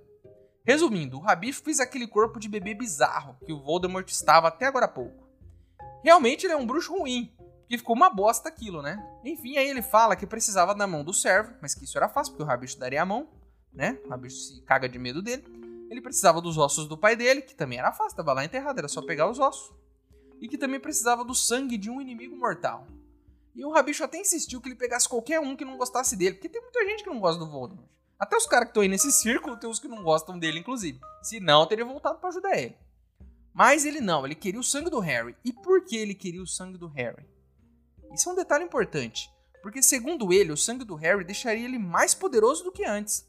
Resumindo, 0.64 1.18
o 1.18 1.20
Rabicho 1.20 1.62
fez 1.62 1.80
aquele 1.80 2.06
corpo 2.06 2.38
de 2.38 2.48
bebê 2.48 2.72
bizarro 2.72 3.36
que 3.44 3.52
o 3.52 3.60
Voldemort 3.60 4.08
estava 4.08 4.48
até 4.48 4.66
agora 4.66 4.86
há 4.86 4.88
pouco. 4.88 5.26
Realmente 6.04 6.46
ele 6.46 6.52
é 6.52 6.56
um 6.56 6.66
bruxo 6.66 6.96
ruim, 6.96 7.32
porque 7.60 7.78
ficou 7.78 7.96
uma 7.96 8.10
bosta 8.10 8.48
aquilo, 8.48 8.80
né? 8.80 9.02
Enfim, 9.24 9.56
aí 9.56 9.68
ele 9.68 9.82
fala 9.82 10.14
que 10.14 10.26
precisava 10.26 10.74
da 10.74 10.86
mão 10.86 11.02
do 11.02 11.12
servo, 11.12 11.54
mas 11.60 11.74
que 11.74 11.84
isso 11.84 11.96
era 11.96 12.08
fácil, 12.08 12.32
porque 12.32 12.44
o 12.44 12.46
Rabicho 12.46 12.78
daria 12.78 13.02
a 13.02 13.06
mão, 13.06 13.28
né? 13.72 13.98
O 14.04 14.08
Rabicho 14.10 14.36
se 14.36 14.62
caga 14.62 14.88
de 14.88 14.98
medo 14.98 15.20
dele. 15.20 15.44
Ele 15.90 16.00
precisava 16.00 16.40
dos 16.40 16.56
ossos 16.56 16.86
do 16.86 16.96
pai 16.96 17.16
dele, 17.16 17.42
que 17.42 17.54
também 17.54 17.78
era 17.78 17.90
fácil, 17.90 18.12
estava 18.12 18.32
lá 18.32 18.44
enterrado, 18.44 18.78
era 18.78 18.88
só 18.88 19.02
pegar 19.02 19.28
os 19.28 19.38
ossos. 19.38 19.74
E 20.40 20.48
que 20.48 20.56
também 20.56 20.80
precisava 20.80 21.24
do 21.24 21.34
sangue 21.34 21.76
de 21.76 21.90
um 21.90 22.00
inimigo 22.00 22.36
mortal. 22.36 22.86
E 23.54 23.64
o 23.64 23.70
Rabicho 23.70 24.04
até 24.04 24.18
insistiu 24.18 24.60
que 24.60 24.68
ele 24.68 24.76
pegasse 24.76 25.08
qualquer 25.08 25.40
um 25.40 25.54
que 25.56 25.64
não 25.64 25.76
gostasse 25.76 26.16
dele, 26.16 26.36
porque 26.36 26.48
tem 26.48 26.62
muita 26.62 26.84
gente 26.86 27.04
que 27.04 27.10
não 27.10 27.20
gosta 27.20 27.38
do 27.38 27.50
Voldemort. 27.50 27.88
Até 28.22 28.36
os 28.36 28.46
caras 28.46 28.66
que 28.66 28.70
estão 28.70 28.84
aí 28.84 28.88
nesse 28.88 29.10
círculo 29.10 29.56
tem 29.56 29.68
os 29.68 29.80
que 29.80 29.88
não 29.88 30.04
gostam 30.04 30.38
dele, 30.38 30.60
inclusive. 30.60 31.00
Se 31.24 31.40
não, 31.40 31.66
teria 31.66 31.84
voltado 31.84 32.20
para 32.20 32.28
ajudar 32.28 32.56
ele. 32.56 32.76
Mas 33.52 33.84
ele 33.84 34.00
não, 34.00 34.24
ele 34.24 34.36
queria 34.36 34.60
o 34.60 34.62
sangue 34.62 34.88
do 34.88 35.00
Harry. 35.00 35.34
E 35.44 35.52
por 35.52 35.84
que 35.84 35.96
ele 35.96 36.14
queria 36.14 36.40
o 36.40 36.46
sangue 36.46 36.78
do 36.78 36.86
Harry? 36.86 37.26
Isso 38.14 38.28
é 38.28 38.32
um 38.32 38.36
detalhe 38.36 38.62
importante, 38.62 39.28
porque 39.60 39.82
segundo 39.82 40.32
ele, 40.32 40.52
o 40.52 40.56
sangue 40.56 40.84
do 40.84 40.94
Harry 40.94 41.24
deixaria 41.24 41.64
ele 41.64 41.80
mais 41.80 42.14
poderoso 42.14 42.62
do 42.62 42.70
que 42.70 42.84
antes. 42.84 43.28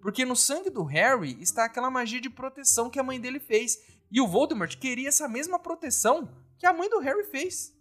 Porque 0.00 0.24
no 0.24 0.34
sangue 0.34 0.70
do 0.70 0.82
Harry 0.84 1.36
está 1.42 1.66
aquela 1.66 1.90
magia 1.90 2.18
de 2.18 2.30
proteção 2.30 2.88
que 2.88 2.98
a 2.98 3.02
mãe 3.02 3.20
dele 3.20 3.38
fez. 3.38 3.76
E 4.10 4.18
o 4.18 4.26
Voldemort 4.26 4.74
queria 4.78 5.10
essa 5.10 5.28
mesma 5.28 5.58
proteção 5.58 6.26
que 6.58 6.64
a 6.64 6.72
mãe 6.72 6.88
do 6.88 7.00
Harry 7.00 7.24
fez. 7.24 7.75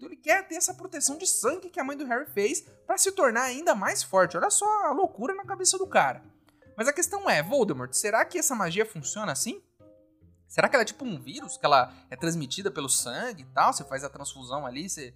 Então 0.00 0.08
ele 0.08 0.16
quer 0.16 0.48
ter 0.48 0.54
essa 0.54 0.72
proteção 0.72 1.18
de 1.18 1.26
sangue 1.26 1.68
que 1.68 1.78
a 1.78 1.84
mãe 1.84 1.94
do 1.94 2.06
Harry 2.06 2.24
fez 2.24 2.62
para 2.86 2.96
se 2.96 3.12
tornar 3.12 3.42
ainda 3.42 3.74
mais 3.74 4.02
forte. 4.02 4.34
Olha 4.34 4.48
só 4.48 4.64
a 4.86 4.92
loucura 4.92 5.34
na 5.34 5.44
cabeça 5.44 5.76
do 5.76 5.86
cara. 5.86 6.24
Mas 6.74 6.88
a 6.88 6.92
questão 6.92 7.28
é, 7.28 7.42
Voldemort, 7.42 7.92
será 7.92 8.24
que 8.24 8.38
essa 8.38 8.54
magia 8.54 8.86
funciona 8.86 9.30
assim? 9.30 9.62
Será 10.48 10.70
que 10.70 10.74
ela 10.74 10.84
é 10.84 10.86
tipo 10.86 11.04
um 11.04 11.20
vírus, 11.20 11.58
que 11.58 11.66
ela 11.66 11.92
é 12.08 12.16
transmitida 12.16 12.70
pelo 12.70 12.88
sangue 12.88 13.42
e 13.42 13.46
tal? 13.52 13.74
Você 13.74 13.84
faz 13.84 14.02
a 14.02 14.08
transfusão 14.08 14.64
ali, 14.64 14.88
você... 14.88 15.14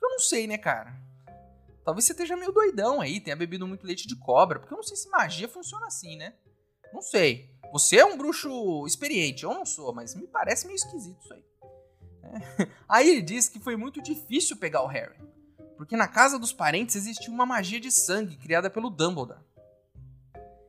Eu 0.00 0.08
não 0.08 0.18
sei, 0.18 0.46
né, 0.46 0.56
cara? 0.56 0.96
Talvez 1.84 2.06
você 2.06 2.12
esteja 2.12 2.34
meio 2.34 2.52
doidão 2.52 3.02
aí, 3.02 3.20
tenha 3.20 3.36
bebido 3.36 3.68
muito 3.68 3.86
leite 3.86 4.08
de 4.08 4.16
cobra, 4.16 4.58
porque 4.58 4.72
eu 4.72 4.78
não 4.78 4.82
sei 4.82 4.96
se 4.96 5.10
magia 5.10 5.46
funciona 5.46 5.86
assim, 5.88 6.16
né? 6.16 6.32
Não 6.90 7.02
sei. 7.02 7.50
Você 7.70 7.98
é 7.98 8.06
um 8.06 8.16
bruxo 8.16 8.86
experiente, 8.86 9.44
eu 9.44 9.52
não 9.52 9.66
sou, 9.66 9.92
mas 9.92 10.14
me 10.14 10.26
parece 10.26 10.66
meio 10.66 10.76
esquisito 10.76 11.20
isso 11.22 11.34
aí. 11.34 11.51
Aí 12.88 13.08
ele 13.08 13.22
diz 13.22 13.48
que 13.48 13.60
foi 13.60 13.76
muito 13.76 14.02
difícil 14.02 14.56
pegar 14.56 14.82
o 14.82 14.86
Harry, 14.86 15.16
porque 15.76 15.96
na 15.96 16.08
casa 16.08 16.38
dos 16.38 16.52
parentes 16.52 16.96
existia 16.96 17.32
uma 17.32 17.46
magia 17.46 17.80
de 17.80 17.90
sangue 17.90 18.36
criada 18.36 18.70
pelo 18.70 18.90
Dumbledore. 18.90 19.40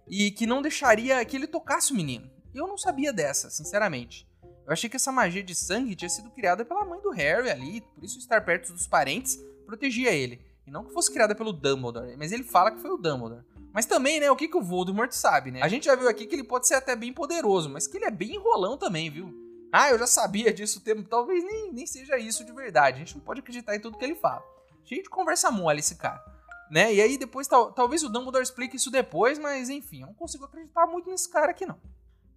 E 0.08 0.32
que 0.32 0.46
não 0.46 0.62
deixaria 0.62 1.24
que 1.26 1.36
ele 1.36 1.48
tocasse 1.48 1.92
o 1.92 1.96
menino. 1.96 2.30
Eu 2.54 2.68
não 2.68 2.78
sabia 2.78 3.14
dessa, 3.14 3.50
sinceramente. 3.50 4.28
Eu 4.66 4.72
achei 4.72 4.90
que 4.90 4.96
essa 4.96 5.12
magia 5.12 5.44
de 5.44 5.56
sangue 5.56 5.96
tinha 5.96 6.10
sido 6.10 6.30
criada 6.30 6.64
pela 6.64 6.86
mãe 6.86 7.02
do 7.02 7.10
Harry 7.10 7.50
ali, 7.50 7.82
por 7.82 8.04
isso 8.04 8.20
estar 8.20 8.44
perto 8.44 8.72
dos 8.74 8.88
parentes 8.88 9.40
protegia 9.66 10.12
ele. 10.12 10.40
E 10.66 10.72
não 10.72 10.84
que 10.84 10.94
fosse 10.94 11.12
criada 11.12 11.36
pelo 11.36 11.52
Dumbledore, 11.52 12.16
mas 12.18 12.32
ele 12.32 12.44
fala 12.44 12.72
que 12.72 12.80
foi 12.80 12.92
o 12.92 12.98
Dumbledore. 12.98 13.44
Mas 13.74 13.86
também, 13.86 14.20
né, 14.20 14.30
o 14.30 14.36
que, 14.36 14.48
que 14.48 14.58
o 14.58 14.62
Voldemort 14.62 15.12
sabe, 15.12 15.52
né? 15.52 15.62
A 15.62 15.68
gente 15.68 15.86
já 15.86 15.96
viu 15.96 16.08
aqui 16.08 16.28
que 16.28 16.36
ele 16.36 16.44
pode 16.44 16.68
ser 16.68 16.76
até 16.76 16.96
bem 16.96 17.12
poderoso, 17.12 17.70
mas 17.70 17.88
que 17.88 17.98
ele 17.98 18.06
é 18.06 18.12
bem 18.12 18.36
enrolão 18.36 18.78
também, 18.78 19.10
viu? 19.10 19.34
Ah, 19.76 19.90
eu 19.90 19.98
já 19.98 20.06
sabia 20.06 20.54
disso 20.54 20.78
o 20.78 20.82
tempo. 20.84 21.02
Talvez 21.10 21.44
nem, 21.44 21.74
nem 21.74 21.88
seja 21.88 22.16
isso 22.20 22.46
de 22.46 22.54
verdade. 22.54 22.98
A 22.98 23.00
gente 23.00 23.16
não 23.16 23.24
pode 23.24 23.40
acreditar 23.40 23.76
em 23.76 23.80
tudo 23.80 23.98
que 23.98 24.06
ele 24.06 24.14
fala. 24.14 24.44
Cheio 24.86 25.02
de 25.02 25.10
conversa 25.10 25.50
mole 25.50 25.80
esse 25.80 25.96
cara. 25.96 26.24
Né? 26.70 26.94
E 26.94 27.02
aí 27.02 27.18
depois, 27.18 27.48
tal, 27.48 27.72
talvez 27.72 28.04
o 28.04 28.10
Dumbledore 28.10 28.44
explique 28.44 28.76
isso 28.76 28.92
depois, 28.92 29.40
mas 29.40 29.70
enfim, 29.70 30.02
eu 30.02 30.08
não 30.08 30.14
consigo 30.14 30.46
acreditar 30.46 30.86
muito 30.86 31.10
nesse 31.10 31.28
cara 31.28 31.50
aqui 31.50 31.66
não. 31.66 31.82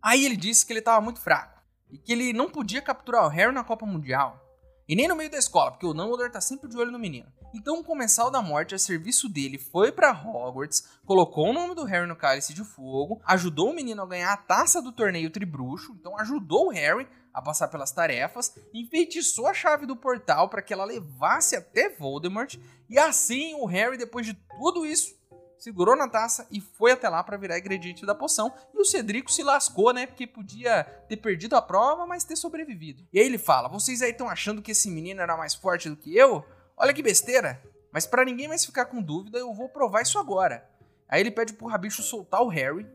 Aí 0.02 0.24
ele 0.24 0.36
disse 0.36 0.64
que 0.64 0.72
ele 0.72 0.78
estava 0.78 1.00
muito 1.02 1.20
fraco 1.20 1.60
e 1.90 1.98
que 1.98 2.10
ele 2.10 2.32
não 2.32 2.48
podia 2.48 2.80
capturar 2.80 3.26
o 3.26 3.28
Harry 3.28 3.52
na 3.52 3.62
Copa 3.62 3.86
Mundial 3.86 4.42
E 4.88 4.96
nem 4.96 5.06
no 5.06 5.14
meio 5.14 5.30
da 5.30 5.38
escola, 5.38 5.72
porque 5.72 5.86
o 5.86 5.92
Dumbledore 5.92 6.32
tá 6.32 6.40
sempre 6.40 6.70
de 6.70 6.76
olho 6.78 6.90
no 6.90 6.98
menino. 6.98 7.30
Então 7.54 7.80
o 7.80 7.84
Comensal 7.84 8.30
da 8.30 8.42
Morte, 8.42 8.74
a 8.74 8.78
serviço 8.78 9.28
dele, 9.28 9.58
foi 9.58 9.90
para 9.90 10.12
Hogwarts, 10.12 11.00
colocou 11.04 11.48
o 11.48 11.52
nome 11.52 11.74
do 11.74 11.84
Harry 11.84 12.06
no 12.06 12.16
Cálice 12.16 12.52
de 12.52 12.62
Fogo, 12.62 13.20
ajudou 13.24 13.70
o 13.70 13.74
menino 13.74 14.02
a 14.02 14.06
ganhar 14.06 14.32
a 14.32 14.36
taça 14.36 14.82
do 14.82 14.92
torneio 14.92 15.30
Tribruxo, 15.30 15.96
então 15.98 16.18
ajudou 16.18 16.66
o 16.66 16.70
Harry 16.70 17.08
a 17.36 17.42
passar 17.42 17.68
pelas 17.68 17.90
tarefas, 17.90 18.56
enfeitiçou 18.72 19.46
a 19.46 19.52
chave 19.52 19.84
do 19.84 19.94
portal 19.94 20.48
para 20.48 20.62
que 20.62 20.72
ela 20.72 20.86
levasse 20.86 21.54
até 21.54 21.90
Voldemort, 21.90 22.56
e 22.88 22.98
assim 22.98 23.54
o 23.56 23.66
Harry, 23.66 23.98
depois 23.98 24.24
de 24.24 24.32
tudo 24.32 24.86
isso, 24.86 25.14
segurou 25.58 25.94
na 25.94 26.08
taça 26.08 26.46
e 26.50 26.62
foi 26.62 26.92
até 26.92 27.10
lá 27.10 27.22
para 27.22 27.36
virar 27.36 27.58
ingrediente 27.58 28.06
da 28.06 28.14
poção. 28.14 28.50
E 28.72 28.80
o 28.80 28.86
Cedrico 28.86 29.30
se 29.30 29.42
lascou, 29.42 29.92
né? 29.92 30.06
Porque 30.06 30.26
podia 30.26 30.84
ter 31.10 31.18
perdido 31.18 31.56
a 31.56 31.60
prova, 31.60 32.06
mas 32.06 32.24
ter 32.24 32.36
sobrevivido. 32.36 33.06
E 33.12 33.20
aí 33.20 33.26
ele 33.26 33.36
fala: 33.36 33.68
Vocês 33.68 34.00
aí 34.00 34.12
estão 34.12 34.30
achando 34.30 34.62
que 34.62 34.70
esse 34.70 34.90
menino 34.90 35.20
era 35.20 35.36
mais 35.36 35.54
forte 35.54 35.90
do 35.90 35.96
que 35.96 36.16
eu? 36.16 36.42
Olha 36.74 36.94
que 36.94 37.02
besteira. 37.02 37.62
Mas 37.92 38.06
para 38.06 38.24
ninguém 38.24 38.48
mais 38.48 38.64
ficar 38.64 38.86
com 38.86 39.02
dúvida, 39.02 39.38
eu 39.38 39.52
vou 39.52 39.68
provar 39.68 40.00
isso 40.00 40.18
agora. 40.18 40.66
Aí 41.06 41.20
ele 41.20 41.30
pede 41.30 41.52
pro 41.52 41.66
Rabicho 41.66 42.02
soltar 42.02 42.40
o 42.42 42.48
Harry, 42.48 42.86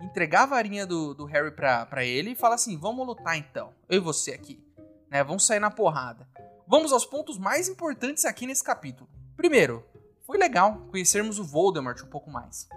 entregar 0.00 0.42
a 0.44 0.46
varinha 0.46 0.86
do, 0.86 1.14
do 1.14 1.24
Harry 1.24 1.50
pra, 1.50 1.86
pra 1.86 2.04
ele 2.04 2.30
e 2.30 2.36
fala 2.36 2.54
assim: 2.54 2.76
Vamos 2.76 3.06
lutar 3.06 3.36
então, 3.36 3.72
eu 3.88 3.98
e 3.98 4.00
você 4.00 4.32
aqui. 4.32 4.62
Né? 5.10 5.22
Vamos 5.24 5.46
sair 5.46 5.60
na 5.60 5.70
porrada. 5.70 6.28
Vamos 6.66 6.92
aos 6.92 7.06
pontos 7.06 7.38
mais 7.38 7.68
importantes 7.68 8.24
aqui 8.24 8.46
nesse 8.46 8.62
capítulo. 8.62 9.08
Primeiro, 9.36 9.84
foi 10.26 10.36
legal 10.36 10.86
conhecermos 10.90 11.38
o 11.38 11.44
Voldemort 11.44 12.02
um 12.02 12.10
pouco 12.10 12.30
mais. 12.30 12.68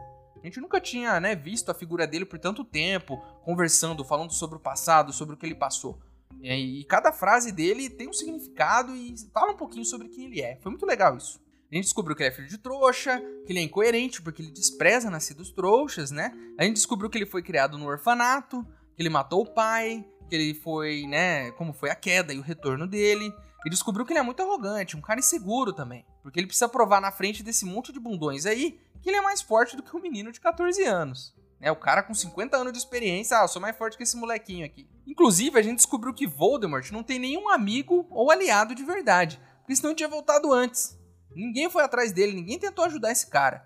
A 0.41 0.45
gente 0.45 0.59
nunca 0.59 0.79
tinha 0.79 1.19
né, 1.19 1.35
visto 1.35 1.69
a 1.69 1.73
figura 1.73 2.07
dele 2.07 2.25
por 2.25 2.39
tanto 2.39 2.63
tempo, 2.63 3.21
conversando, 3.43 4.03
falando 4.03 4.31
sobre 4.31 4.55
o 4.55 4.59
passado, 4.59 5.13
sobre 5.13 5.35
o 5.35 5.37
que 5.37 5.45
ele 5.45 5.55
passou. 5.55 5.99
E, 6.41 6.83
cada 6.85 7.11
frase 7.11 7.51
dele 7.51 7.89
tem 7.89 8.07
um 8.07 8.13
significado 8.13 8.95
e 8.95 9.15
fala 9.31 9.51
um 9.51 9.57
pouquinho 9.57 9.85
sobre 9.85 10.09
quem 10.09 10.25
ele 10.25 10.41
é. 10.41 10.57
Foi 10.61 10.71
muito 10.71 10.85
legal 10.85 11.15
isso. 11.15 11.39
A 11.71 11.75
gente 11.75 11.85
descobriu 11.85 12.15
que 12.15 12.21
ele 12.21 12.29
é 12.29 12.33
filho 12.33 12.49
de 12.49 12.57
trouxa, 12.57 13.17
que 13.45 13.53
ele 13.53 13.59
é 13.59 13.63
incoerente 13.63 14.21
porque 14.21 14.41
ele 14.41 14.51
despreza 14.51 15.09
nascidos 15.09 15.51
trouxas, 15.51 16.11
né? 16.11 16.33
A 16.57 16.65
gente 16.65 16.75
descobriu 16.75 17.09
que 17.09 17.17
ele 17.17 17.25
foi 17.25 17.41
criado 17.41 17.77
no 17.77 17.87
orfanato, 17.87 18.65
que 18.93 19.01
ele 19.01 19.09
matou 19.09 19.43
o 19.43 19.53
pai, 19.53 20.05
que 20.27 20.35
ele 20.35 20.53
foi, 20.53 21.03
né, 21.07 21.51
como 21.51 21.71
foi 21.71 21.89
a 21.89 21.95
queda 21.95 22.33
e 22.33 22.39
o 22.39 22.41
retorno 22.41 22.85
dele. 22.85 23.33
E 23.65 23.69
descobriu 23.69 24.05
que 24.05 24.11
ele 24.11 24.19
é 24.19 24.23
muito 24.23 24.41
arrogante, 24.41 24.97
um 24.97 25.01
cara 25.01 25.19
inseguro 25.19 25.71
também. 25.71 26.05
Porque 26.21 26.39
ele 26.39 26.47
precisa 26.47 26.67
provar 26.67 26.99
na 26.99 27.11
frente 27.11 27.41
desse 27.41 27.63
monte 27.63 27.93
de 27.93 27.99
bundões 27.99 28.45
aí 28.45 28.79
que 29.01 29.09
ele 29.09 29.17
é 29.17 29.21
mais 29.21 29.41
forte 29.41 29.75
do 29.75 29.83
que 29.83 29.95
um 29.95 30.01
menino 30.01 30.31
de 30.31 30.41
14 30.41 30.83
anos. 30.83 31.33
É, 31.59 31.71
o 31.71 31.75
cara 31.75 32.03
com 32.03 32.13
50 32.13 32.57
anos 32.57 32.73
de 32.73 32.79
experiência, 32.79 33.39
ah, 33.39 33.43
eu 33.43 33.47
sou 33.47 33.61
mais 33.61 33.77
forte 33.77 33.95
que 33.95 34.03
esse 34.03 34.17
molequinho 34.17 34.65
aqui. 34.65 34.89
Inclusive, 35.07 35.57
a 35.57 35.61
gente 35.61 35.77
descobriu 35.77 36.13
que 36.13 36.27
Voldemort 36.27 36.91
não 36.91 37.03
tem 37.03 37.19
nenhum 37.19 37.49
amigo 37.49 38.07
ou 38.09 38.29
aliado 38.29 38.73
de 38.73 38.83
verdade. 38.83 39.39
Porque 39.59 39.75
senão 39.75 39.93
tinha 39.93 40.09
voltado 40.09 40.51
antes. 40.51 40.99
Ninguém 41.35 41.69
foi 41.69 41.83
atrás 41.83 42.11
dele, 42.11 42.33
ninguém 42.33 42.59
tentou 42.59 42.85
ajudar 42.85 43.11
esse 43.11 43.27
cara. 43.27 43.65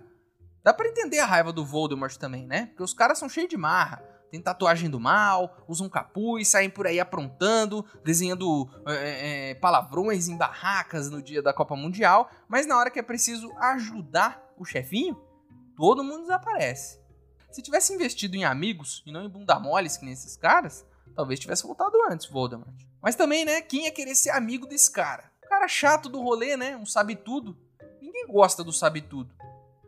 Dá 0.63 0.73
para 0.73 0.87
entender 0.87 1.19
a 1.19 1.25
raiva 1.25 1.53
do 1.53 1.65
Voldemort 1.65 2.15
também, 2.17 2.45
né? 2.45 2.67
Porque 2.67 2.83
os 2.83 2.93
caras 2.93 3.17
são 3.17 3.29
cheios 3.29 3.49
de 3.49 3.57
marra 3.57 4.15
tem 4.35 4.41
tatuagem 4.41 4.89
do 4.89 4.99
mal, 4.99 5.63
usam 5.67 5.89
capuz, 5.89 6.49
saem 6.49 6.69
por 6.69 6.85
aí 6.85 6.99
aprontando, 6.99 7.85
desenhando 8.03 8.69
é, 8.85 9.51
é, 9.51 9.55
palavrões 9.55 10.27
em 10.27 10.35
barracas 10.35 11.09
no 11.09 11.21
dia 11.21 11.41
da 11.41 11.53
Copa 11.53 11.75
Mundial, 11.75 12.29
mas 12.47 12.65
na 12.65 12.77
hora 12.77 12.91
que 12.91 12.99
é 12.99 13.03
preciso 13.03 13.51
ajudar 13.57 14.43
o 14.57 14.65
chefinho, 14.65 15.17
todo 15.77 16.03
mundo 16.03 16.23
desaparece. 16.23 16.99
Se 17.51 17.61
tivesse 17.61 17.93
investido 17.93 18.35
em 18.35 18.43
amigos 18.43 19.01
e 19.05 19.11
não 19.11 19.23
em 19.23 19.29
bunda 19.29 19.57
moles 19.57 19.95
que 19.95 20.03
nem 20.03 20.13
esses 20.13 20.35
caras, 20.35 20.85
talvez 21.15 21.39
tivesse 21.39 21.63
voltado 21.63 21.97
antes, 22.09 22.27
Voldemort. 22.27 22.75
Mas 23.01 23.15
também, 23.15 23.45
né, 23.45 23.61
quem 23.61 23.85
ia 23.85 23.91
querer 23.91 24.15
ser 24.15 24.31
amigo 24.31 24.67
desse 24.67 24.91
cara? 24.91 25.31
Cara 25.47 25.67
chato 25.67 26.09
do 26.09 26.21
rolê, 26.21 26.57
né, 26.57 26.75
um 26.75 26.85
sabe 26.85 27.15
tudo. 27.15 27.57
Ninguém 28.01 28.27
gosta 28.27 28.63
do 28.63 28.73
sabe 28.73 29.01
tudo. 29.01 29.33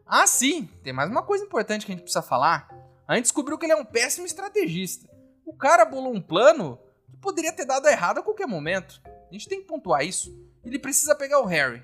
Ah, 0.06 0.26
sim, 0.26 0.67
tem 0.84 0.93
mais 0.93 1.10
uma 1.10 1.24
coisa 1.24 1.43
importante 1.43 1.86
que 1.86 1.91
a 1.91 1.96
gente 1.96 2.04
precisa 2.04 2.22
falar 2.22 2.78
a 3.08 3.15
gente 3.15 3.24
descobriu 3.24 3.58
que 3.58 3.65
ele 3.65 3.74
é 3.74 3.78
um 3.78 3.86
péssimo 3.86 4.26
estrategista. 4.26 5.10
O 5.46 5.54
cara 5.54 5.86
bolou 5.86 6.13
um 6.13 6.22
plano 6.22 6.78
que 7.10 7.15
poderia 7.17 7.54
ter 7.54 7.65
dado 7.65 7.88
errado 7.88 8.20
a 8.20 8.24
qualquer 8.24 8.46
momento. 8.46 9.02
A 9.06 9.34
gente 9.34 9.48
tem 9.48 9.62
que 9.62 9.67
pontuar 9.67 10.06
isso. 10.06 10.38
Ele 10.63 10.78
precisa 10.78 11.15
pegar 11.15 11.39
o 11.39 11.46
Harry. 11.46 11.82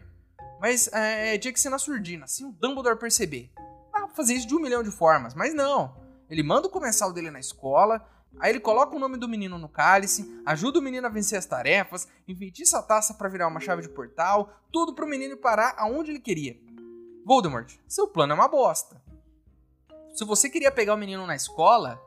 Mas 0.59 0.89
é, 0.91 1.37
tinha 1.37 1.53
que 1.53 1.59
ser 1.59 1.69
na 1.69 1.79
surdina, 1.79 2.25
assim 2.25 2.45
o 2.45 2.51
Dumbledore 2.51 2.99
perceber. 2.99 3.51
Pra 3.89 4.09
fazer 4.09 4.33
isso 4.33 4.47
de 4.47 4.53
um 4.53 4.59
milhão 4.59 4.83
de 4.83 4.91
formas, 4.91 5.33
mas 5.33 5.53
não. 5.53 5.95
Ele 6.29 6.43
manda 6.43 6.67
o 6.67 6.71
comensal 6.71 7.13
dele 7.13 7.31
na 7.31 7.39
escola, 7.39 8.05
aí 8.39 8.51
ele 8.51 8.59
coloca 8.59 8.95
o 8.95 8.99
nome 8.99 9.17
do 9.17 9.27
menino 9.27 9.57
no 9.57 9.69
cálice, 9.69 10.41
ajuda 10.45 10.79
o 10.79 10.81
menino 10.81 11.07
a 11.07 11.09
vencer 11.09 11.37
as 11.37 11.45
tarefas, 11.45 12.07
enfeitiça 12.27 12.79
a 12.79 12.83
taça 12.83 13.13
para 13.13 13.29
virar 13.29 13.47
uma 13.47 13.59
chave 13.59 13.81
de 13.81 13.89
portal, 13.89 14.53
tudo 14.71 14.93
pro 14.93 15.07
menino 15.07 15.37
parar 15.37 15.75
aonde 15.77 16.11
ele 16.11 16.19
queria. 16.19 16.57
Voldemort, 17.25 17.73
seu 17.87 18.07
plano 18.07 18.33
é 18.33 18.35
uma 18.35 18.47
bosta 18.47 19.01
se 20.13 20.23
você 20.23 20.47
queria 20.47 20.71
pegar 20.71 20.93
o 20.93 20.97
menino 20.97 21.25
na 21.25 21.35
escola, 21.35 21.99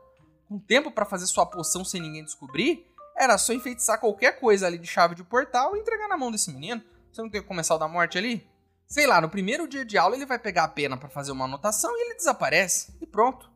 com 0.48 0.58
tempo 0.58 0.92
para 0.92 1.04
fazer 1.04 1.26
sua 1.26 1.44
poção 1.44 1.84
sem 1.84 2.00
ninguém 2.00 2.24
descobrir, 2.24 2.86
era 3.16 3.36
só 3.36 3.52
enfeitiçar 3.52 3.98
qualquer 3.98 4.38
coisa 4.38 4.66
ali 4.66 4.78
de 4.78 4.86
chave 4.86 5.14
de 5.14 5.24
portal 5.24 5.74
e 5.74 5.80
entregar 5.80 6.08
na 6.08 6.16
mão 6.16 6.30
desse 6.30 6.52
menino. 6.52 6.82
Você 7.10 7.20
não 7.20 7.30
tem 7.30 7.40
que 7.40 7.48
começar 7.48 7.74
o 7.74 7.78
da 7.78 7.88
morte 7.88 8.16
ali? 8.16 8.46
Sei 8.86 9.06
lá, 9.06 9.20
no 9.20 9.28
primeiro 9.28 9.66
dia 9.66 9.84
de 9.84 9.98
aula 9.98 10.14
ele 10.14 10.26
vai 10.26 10.38
pegar 10.38 10.64
a 10.64 10.68
pena 10.68 10.96
para 10.96 11.08
fazer 11.08 11.32
uma 11.32 11.46
anotação 11.46 11.90
e 11.96 12.06
ele 12.06 12.14
desaparece. 12.14 12.96
E 13.00 13.06
pronto. 13.06 13.50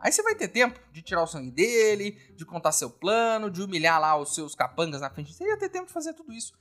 Aí 0.00 0.12
você 0.12 0.22
vai 0.22 0.34
ter 0.34 0.48
tempo 0.48 0.78
de 0.92 1.02
tirar 1.02 1.22
o 1.22 1.26
sangue 1.26 1.50
dele, 1.50 2.12
de 2.34 2.44
contar 2.44 2.72
seu 2.72 2.88
plano, 2.88 3.50
de 3.50 3.62
humilhar 3.62 4.00
lá 4.00 4.16
os 4.16 4.34
seus 4.34 4.54
capangas 4.54 5.00
na 5.00 5.10
frente. 5.10 5.34
Você 5.34 5.44
ia 5.44 5.58
ter 5.58 5.68
tempo 5.68 5.86
de 5.86 5.92
fazer 5.92 6.14
tudo 6.14 6.32
isso. 6.32 6.52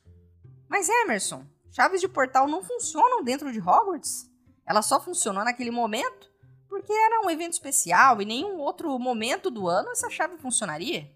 Mas 0.67 0.89
Emerson, 0.89 1.45
chaves 1.71 2.01
de 2.01 2.07
portal 2.07 2.47
não 2.47 2.63
funcionam 2.63 3.23
dentro 3.23 3.51
de 3.51 3.59
Hogwarts? 3.59 4.29
Ela 4.65 4.81
só 4.81 4.99
funcionou 4.99 5.43
naquele 5.43 5.71
momento 5.71 6.29
porque 6.67 6.91
era 6.91 7.25
um 7.25 7.29
evento 7.29 7.53
especial 7.53 8.21
e 8.21 8.25
nenhum 8.25 8.59
outro 8.59 8.97
momento 8.99 9.49
do 9.49 9.67
ano 9.67 9.89
essa 9.91 10.09
chave 10.09 10.37
funcionaria. 10.37 11.09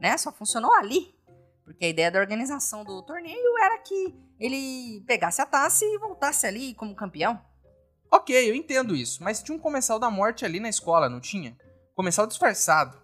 Né? 0.00 0.16
Só 0.16 0.30
funcionou 0.30 0.72
ali. 0.74 1.14
Porque 1.64 1.84
a 1.84 1.88
ideia 1.88 2.10
da 2.10 2.20
organização 2.20 2.84
do 2.84 3.02
torneio 3.02 3.58
era 3.62 3.78
que 3.78 4.14
ele 4.38 5.02
pegasse 5.06 5.42
a 5.42 5.46
taça 5.46 5.84
e 5.84 5.98
voltasse 5.98 6.46
ali 6.46 6.72
como 6.74 6.94
campeão. 6.94 7.38
Ok, 8.10 8.50
eu 8.50 8.54
entendo 8.54 8.96
isso, 8.96 9.22
mas 9.22 9.42
tinha 9.42 9.56
um 9.56 9.60
comensal 9.60 9.98
da 9.98 10.10
morte 10.10 10.44
ali 10.44 10.60
na 10.60 10.68
escola, 10.68 11.08
não 11.08 11.20
tinha? 11.20 11.56
Comensal 11.94 12.26
disfarçado. 12.26 12.96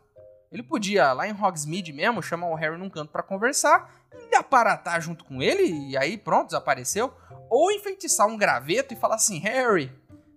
Ele 0.50 0.62
podia, 0.62 1.12
lá 1.12 1.26
em 1.26 1.32
Hogsmeade 1.32 1.92
mesmo, 1.92 2.22
chamar 2.22 2.48
o 2.48 2.54
Harry 2.54 2.78
num 2.78 2.88
canto 2.88 3.10
para 3.10 3.22
conversar 3.22 3.92
e 4.30 4.36
aparatar 4.36 5.00
junto 5.00 5.24
com 5.24 5.42
ele, 5.42 5.90
e 5.90 5.96
aí 5.96 6.16
pronto, 6.16 6.46
desapareceu. 6.46 7.12
Ou 7.50 7.72
enfeitiçar 7.72 8.26
um 8.26 8.36
graveto 8.36 8.94
e 8.94 8.96
falar 8.96 9.16
assim: 9.16 9.38
Harry, 9.40 9.92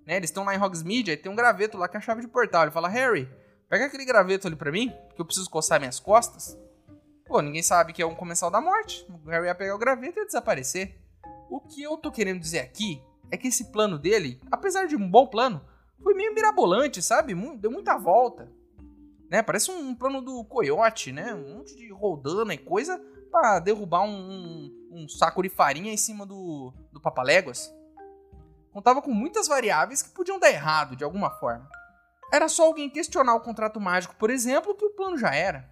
né? 0.07 0.15
Eles 0.15 0.29
estão 0.29 0.43
lá 0.43 0.55
em 0.55 0.61
Hogsmeade, 0.61 1.11
aí 1.11 1.17
tem 1.17 1.31
um 1.31 1.35
graveto 1.35 1.77
lá 1.77 1.87
que 1.87 1.97
é 1.97 1.99
a 1.99 2.01
chave 2.01 2.21
de 2.21 2.27
portal. 2.27 2.63
Ele 2.63 2.71
fala, 2.71 2.87
Harry, 2.87 3.29
pega 3.69 3.85
aquele 3.85 4.05
graveto 4.05 4.47
ali 4.47 4.55
pra 4.55 4.71
mim, 4.71 4.91
que 5.13 5.21
eu 5.21 5.25
preciso 5.25 5.49
coçar 5.49 5.79
minhas 5.79 5.99
costas. 5.99 6.57
Pô, 7.25 7.41
ninguém 7.41 7.61
sabe 7.61 7.91
que 7.91 8.01
é 8.01 8.05
um 8.05 8.15
comensal 8.15 8.49
da 8.49 8.61
morte. 8.61 9.05
O 9.09 9.29
Harry 9.29 9.47
ia 9.47 9.55
pegar 9.55 9.75
o 9.75 9.77
graveto 9.77 10.17
e 10.17 10.21
ia 10.21 10.25
desaparecer. 10.25 10.97
O 11.49 11.59
que 11.59 11.83
eu 11.83 11.97
tô 11.97 12.09
querendo 12.09 12.39
dizer 12.39 12.59
aqui 12.59 13.01
é 13.31 13.37
que 13.37 13.47
esse 13.47 13.71
plano 13.71 13.97
dele, 13.97 14.39
apesar 14.51 14.87
de 14.87 14.95
um 14.95 15.09
bom 15.09 15.27
plano, 15.27 15.61
foi 16.01 16.13
meio 16.13 16.33
mirabolante, 16.33 17.01
sabe? 17.01 17.33
Deu 17.57 17.71
muita 17.71 17.97
volta. 17.97 18.51
Né? 19.29 19.41
Parece 19.41 19.71
um 19.71 19.93
plano 19.93 20.21
do 20.21 20.43
coiote, 20.45 21.11
né? 21.11 21.33
Um 21.33 21.57
monte 21.57 21.75
de 21.75 21.91
rodana 21.91 22.53
e 22.53 22.57
coisa 22.57 23.01
para 23.31 23.59
derrubar 23.59 24.03
um, 24.03 24.09
um, 24.09 24.89
um, 24.91 25.09
saco 25.09 25.43
de 25.43 25.49
farinha 25.49 25.91
em 25.91 25.97
cima 25.97 26.25
do, 26.25 26.73
do 26.91 27.01
Papaléguas 27.01 27.75
contava 28.77 29.01
com 29.01 29.11
muitas 29.11 29.47
variáveis 29.47 30.03
que 30.03 30.11
podiam 30.11 30.39
dar 30.39 30.51
errado 30.51 30.95
de 30.95 31.03
alguma 31.03 31.31
forma. 31.31 31.67
Era 32.31 32.47
só 32.47 32.65
alguém 32.65 32.87
questionar 32.87 33.33
o 33.33 33.41
contrato 33.41 33.81
mágico, 33.81 34.15
por 34.17 34.29
exemplo, 34.29 34.75
que 34.75 34.85
o 34.85 34.91
plano 34.91 35.17
já 35.17 35.33
era. 35.33 35.67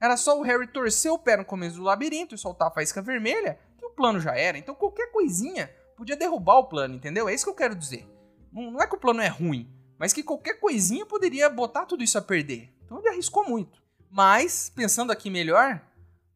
Era 0.00 0.16
só 0.16 0.38
o 0.38 0.42
Harry 0.42 0.66
torcer 0.66 1.12
o 1.12 1.18
pé 1.18 1.36
no 1.36 1.44
começo 1.44 1.76
do 1.76 1.82
labirinto 1.82 2.34
e 2.34 2.38
soltar 2.38 2.68
a 2.68 2.70
faísca 2.70 3.02
vermelha, 3.02 3.58
que 3.76 3.84
o 3.84 3.90
plano 3.90 4.18
já 4.18 4.34
era. 4.34 4.56
Então 4.56 4.74
qualquer 4.74 5.12
coisinha 5.12 5.70
podia 5.96 6.16
derrubar 6.16 6.58
o 6.58 6.68
plano, 6.68 6.94
entendeu? 6.94 7.28
É 7.28 7.34
isso 7.34 7.44
que 7.44 7.50
eu 7.50 7.54
quero 7.54 7.74
dizer. 7.74 8.06
Não 8.52 8.80
é 8.80 8.86
que 8.86 8.94
o 8.94 9.00
plano 9.00 9.20
é 9.20 9.28
ruim, 9.28 9.70
mas 9.98 10.12
que 10.12 10.22
qualquer 10.22 10.60
coisinha 10.60 11.04
poderia 11.04 11.48
botar 11.48 11.86
tudo 11.86 12.04
isso 12.04 12.18
a 12.18 12.22
perder. 12.22 12.72
Então 12.84 12.98
ele 12.98 13.08
arriscou 13.08 13.48
muito. 13.48 13.82
Mas, 14.10 14.70
pensando 14.74 15.10
aqui 15.10 15.28
melhor, 15.28 15.82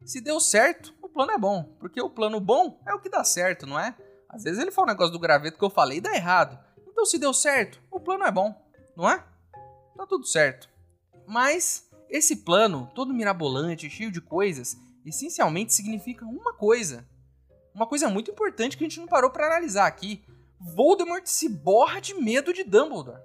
se 0.03 0.19
deu 0.19 0.39
certo, 0.39 0.93
o 1.01 1.09
plano 1.09 1.31
é 1.31 1.37
bom. 1.37 1.63
Porque 1.79 2.01
o 2.01 2.09
plano 2.09 2.39
bom 2.39 2.81
é 2.85 2.93
o 2.93 2.99
que 2.99 3.09
dá 3.09 3.23
certo, 3.23 3.65
não 3.65 3.79
é? 3.79 3.95
Às 4.29 4.43
vezes 4.43 4.59
ele 4.59 4.71
fala 4.71 4.87
um 4.87 4.91
negócio 4.91 5.11
do 5.11 5.19
graveto 5.19 5.57
que 5.57 5.63
eu 5.63 5.69
falei 5.69 5.97
e 5.97 6.01
dá 6.01 6.13
errado. 6.15 6.59
Então 6.87 7.05
se 7.05 7.17
deu 7.17 7.33
certo, 7.33 7.81
o 7.89 7.99
plano 7.99 8.23
é 8.23 8.31
bom, 8.31 8.53
não 8.95 9.09
é? 9.09 9.23
Tá 9.97 10.05
tudo 10.05 10.25
certo. 10.25 10.69
Mas 11.27 11.89
esse 12.09 12.37
plano, 12.37 12.91
todo 12.93 13.13
mirabolante, 13.13 13.89
cheio 13.89 14.11
de 14.11 14.21
coisas, 14.21 14.77
essencialmente 15.05 15.73
significa 15.73 16.25
uma 16.25 16.53
coisa. 16.53 17.07
Uma 17.73 17.87
coisa 17.87 18.09
muito 18.09 18.31
importante 18.31 18.77
que 18.77 18.83
a 18.83 18.87
gente 18.87 18.99
não 18.99 19.07
parou 19.07 19.29
para 19.29 19.47
analisar 19.47 19.87
aqui. 19.87 20.23
Voldemort 20.59 21.25
se 21.25 21.47
borra 21.47 21.99
de 21.99 22.13
medo 22.13 22.53
de 22.53 22.63
Dumbledore. 22.63 23.21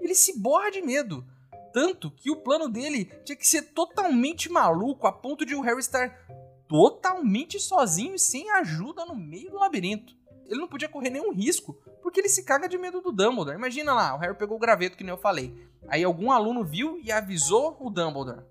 Ele 0.00 0.14
se 0.14 0.38
borra 0.38 0.70
de 0.70 0.82
medo. 0.82 1.24
Tanto 1.72 2.10
que 2.10 2.30
o 2.30 2.36
plano 2.36 2.68
dele 2.68 3.06
tinha 3.24 3.36
que 3.36 3.46
ser 3.46 3.62
totalmente 3.72 4.50
maluco 4.50 5.06
a 5.06 5.12
ponto 5.12 5.46
de 5.46 5.54
o 5.54 5.60
Harry 5.60 5.78
estar 5.78 6.26
totalmente 6.68 7.58
sozinho 7.58 8.14
e 8.14 8.18
sem 8.18 8.50
ajuda 8.50 9.04
no 9.04 9.14
meio 9.14 9.50
do 9.50 9.58
labirinto. 9.58 10.14
Ele 10.46 10.60
não 10.60 10.68
podia 10.68 10.88
correr 10.88 11.10
nenhum 11.10 11.32
risco, 11.32 11.74
porque 12.02 12.20
ele 12.20 12.28
se 12.28 12.44
caga 12.44 12.68
de 12.68 12.76
medo 12.76 13.00
do 13.00 13.12
Dumbledore. 13.12 13.56
Imagina 13.56 13.94
lá, 13.94 14.14
o 14.14 14.18
Harry 14.18 14.36
pegou 14.36 14.56
o 14.56 14.60
graveto, 14.60 14.96
que 14.96 15.04
nem 15.04 15.12
eu 15.12 15.18
falei. 15.18 15.54
Aí 15.88 16.02
algum 16.02 16.30
aluno 16.32 16.64
viu 16.64 17.00
e 17.02 17.12
avisou 17.12 17.76
o 17.80 17.88
Dumbledore. 17.88 18.44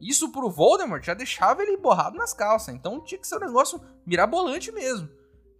Isso 0.00 0.30
pro 0.30 0.50
Voldemort 0.50 1.04
já 1.04 1.14
deixava 1.14 1.62
ele 1.62 1.76
borrado 1.76 2.16
nas 2.16 2.32
calças. 2.32 2.74
Então 2.74 3.02
tinha 3.02 3.20
que 3.20 3.26
ser 3.26 3.36
um 3.36 3.46
negócio 3.46 3.80
mirabolante 4.06 4.70
mesmo. 4.72 5.08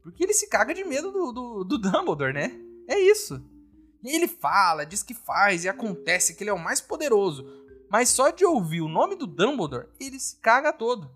Porque 0.03 0.23
ele 0.25 0.33
se 0.33 0.49
caga 0.49 0.73
de 0.73 0.85
medo 0.85 1.11
do, 1.11 1.33
do, 1.33 1.65
do 1.65 1.79
Dumbledore, 1.79 2.33
né? 2.33 2.59
É 2.89 2.99
isso. 2.99 3.43
E 4.03 4.15
ele 4.15 4.29
fala, 4.29 4.87
diz 4.87 5.03
que 5.03 5.15
faz 5.15 5.65
e 5.65 5.69
acontece 5.69 6.35
que 6.35 6.43
ele 6.43 6.51
é 6.51 6.55
o 6.55 6.59
mais 6.59 6.81
poderoso. 6.81 7.47
Mas 7.91 8.09
só 8.11 8.31
de 8.31 8.45
ouvir 8.45 8.81
o 8.81 8.89
nome 8.89 9.17
do 9.17 9.27
Dumbledore, 9.27 9.89
ele 9.99 10.21
se 10.21 10.37
caga 10.37 10.73
todo. 10.73 11.11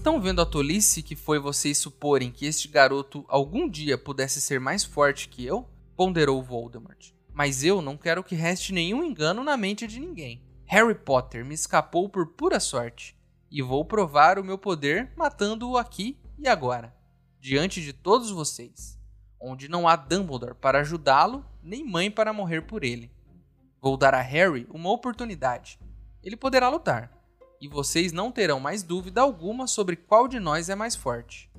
Estão 0.00 0.18
vendo 0.18 0.40
a 0.40 0.46
tolice 0.46 1.02
que 1.02 1.14
foi 1.14 1.38
vocês 1.38 1.76
suporem 1.76 2.32
que 2.32 2.46
este 2.46 2.68
garoto 2.68 3.22
algum 3.28 3.68
dia 3.68 3.98
pudesse 3.98 4.40
ser 4.40 4.58
mais 4.58 4.82
forte 4.82 5.28
que 5.28 5.44
eu? 5.44 5.68
Ponderou 5.94 6.42
Voldemort. 6.42 7.12
Mas 7.34 7.62
eu 7.62 7.82
não 7.82 7.98
quero 7.98 8.24
que 8.24 8.34
reste 8.34 8.72
nenhum 8.72 9.04
engano 9.04 9.44
na 9.44 9.58
mente 9.58 9.86
de 9.86 10.00
ninguém. 10.00 10.42
Harry 10.64 10.94
Potter 10.94 11.44
me 11.44 11.54
escapou 11.54 12.08
por 12.08 12.28
pura 12.28 12.58
sorte, 12.58 13.14
e 13.50 13.60
vou 13.60 13.84
provar 13.84 14.38
o 14.38 14.42
meu 14.42 14.56
poder 14.56 15.12
matando-o 15.14 15.76
aqui 15.76 16.18
e 16.38 16.48
agora, 16.48 16.96
diante 17.38 17.82
de 17.82 17.92
todos 17.92 18.30
vocês, 18.30 18.98
onde 19.38 19.68
não 19.68 19.86
há 19.86 19.96
Dumbledore 19.96 20.54
para 20.54 20.80
ajudá-lo, 20.80 21.44
nem 21.62 21.84
mãe 21.84 22.10
para 22.10 22.32
morrer 22.32 22.62
por 22.62 22.84
ele. 22.84 23.12
Vou 23.82 23.98
dar 23.98 24.14
a 24.14 24.22
Harry 24.22 24.66
uma 24.70 24.90
oportunidade. 24.90 25.78
Ele 26.22 26.38
poderá 26.38 26.70
lutar, 26.70 27.19
e 27.60 27.68
vocês 27.68 28.12
não 28.12 28.32
terão 28.32 28.58
mais 28.58 28.82
dúvida 28.82 29.20
alguma 29.20 29.66
sobre 29.66 29.94
qual 29.96 30.26
de 30.26 30.40
nós 30.40 30.68
é 30.68 30.74
mais 30.74 30.96
forte. 30.96 31.50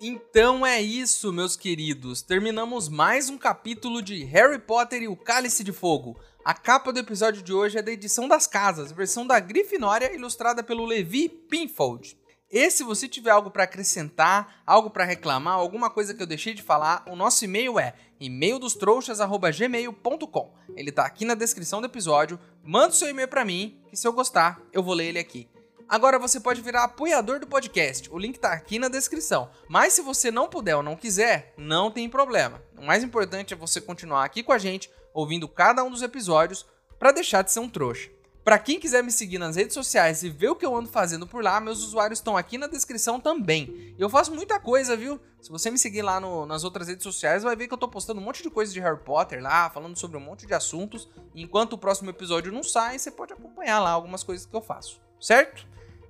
Então 0.00 0.64
é 0.66 0.80
isso, 0.80 1.30
meus 1.30 1.56
queridos. 1.56 2.22
Terminamos 2.22 2.88
mais 2.88 3.28
um 3.28 3.36
capítulo 3.36 4.00
de 4.00 4.24
Harry 4.24 4.58
Potter 4.58 5.02
e 5.02 5.08
o 5.08 5.14
Cálice 5.14 5.62
de 5.62 5.72
Fogo. 5.72 6.18
A 6.42 6.54
capa 6.54 6.90
do 6.90 6.98
episódio 6.98 7.42
de 7.42 7.52
hoje 7.52 7.78
é 7.78 7.82
da 7.82 7.92
edição 7.92 8.26
das 8.26 8.46
casas, 8.46 8.90
versão 8.90 9.26
da 9.26 9.38
Grifinória, 9.38 10.12
ilustrada 10.14 10.62
pelo 10.62 10.86
Levi 10.86 11.28
Pinfold. 11.28 12.16
E 12.52 12.70
se 12.70 12.84
você 12.84 13.08
tiver 13.08 13.30
algo 13.30 13.50
para 13.50 13.64
acrescentar, 13.64 14.62
algo 14.66 14.90
para 14.90 15.04
reclamar, 15.04 15.54
alguma 15.54 15.88
coisa 15.88 16.12
que 16.12 16.22
eu 16.22 16.26
deixei 16.26 16.52
de 16.52 16.62
falar, 16.62 17.02
o 17.08 17.16
nosso 17.16 17.42
e-mail 17.46 17.78
é 17.78 17.94
e-maildostrouxas@gmail.com. 18.20 20.52
Ele 20.76 20.92
tá 20.92 21.06
aqui 21.06 21.24
na 21.24 21.34
descrição 21.34 21.80
do 21.80 21.86
episódio. 21.86 22.38
Manda 22.62 22.92
seu 22.92 23.08
e-mail 23.08 23.28
para 23.28 23.42
mim, 23.42 23.80
que 23.88 23.96
se 23.96 24.06
eu 24.06 24.12
gostar, 24.12 24.60
eu 24.70 24.82
vou 24.82 24.92
ler 24.92 25.06
ele 25.06 25.18
aqui. 25.18 25.48
Agora 25.88 26.18
você 26.18 26.38
pode 26.38 26.60
virar 26.60 26.84
apoiador 26.84 27.40
do 27.40 27.46
podcast, 27.46 28.12
o 28.12 28.18
link 28.18 28.38
tá 28.38 28.52
aqui 28.52 28.78
na 28.78 28.88
descrição. 28.88 29.48
Mas 29.66 29.94
se 29.94 30.02
você 30.02 30.30
não 30.30 30.46
puder 30.46 30.76
ou 30.76 30.82
não 30.82 30.94
quiser, 30.94 31.54
não 31.56 31.90
tem 31.90 32.06
problema. 32.06 32.62
O 32.76 32.84
mais 32.84 33.02
importante 33.02 33.54
é 33.54 33.56
você 33.56 33.80
continuar 33.80 34.24
aqui 34.24 34.42
com 34.42 34.52
a 34.52 34.58
gente, 34.58 34.90
ouvindo 35.14 35.48
cada 35.48 35.82
um 35.82 35.90
dos 35.90 36.02
episódios, 36.02 36.66
para 36.98 37.12
deixar 37.12 37.40
de 37.40 37.50
ser 37.50 37.60
um 37.60 37.68
trouxa. 37.68 38.10
Para 38.44 38.58
quem 38.58 38.80
quiser 38.80 39.04
me 39.04 39.12
seguir 39.12 39.38
nas 39.38 39.54
redes 39.54 39.72
sociais 39.72 40.24
e 40.24 40.28
ver 40.28 40.48
o 40.48 40.56
que 40.56 40.66
eu 40.66 40.74
ando 40.74 40.88
fazendo 40.88 41.28
por 41.28 41.44
lá, 41.44 41.60
meus 41.60 41.82
usuários 41.84 42.18
estão 42.18 42.36
aqui 42.36 42.58
na 42.58 42.66
descrição 42.66 43.20
também. 43.20 43.94
Eu 43.96 44.10
faço 44.10 44.34
muita 44.34 44.58
coisa, 44.58 44.96
viu? 44.96 45.20
Se 45.40 45.48
você 45.48 45.70
me 45.70 45.78
seguir 45.78 46.02
lá 46.02 46.18
no, 46.18 46.44
nas 46.44 46.64
outras 46.64 46.88
redes 46.88 47.04
sociais, 47.04 47.44
vai 47.44 47.54
ver 47.54 47.68
que 47.68 47.74
eu 47.74 47.78
tô 47.78 47.86
postando 47.86 48.20
um 48.20 48.24
monte 48.24 48.42
de 48.42 48.50
coisa 48.50 48.72
de 48.72 48.80
Harry 48.80 48.98
Potter 48.98 49.40
lá, 49.40 49.70
falando 49.70 49.96
sobre 49.96 50.16
um 50.16 50.20
monte 50.20 50.44
de 50.44 50.54
assuntos. 50.54 51.08
Enquanto 51.36 51.74
o 51.74 51.78
próximo 51.78 52.10
episódio 52.10 52.52
não 52.52 52.64
sai, 52.64 52.98
você 52.98 53.12
pode 53.12 53.32
acompanhar 53.32 53.78
lá 53.78 53.90
algumas 53.90 54.24
coisas 54.24 54.44
que 54.44 54.56
eu 54.56 54.60
faço, 54.60 55.00
certo? 55.20 55.64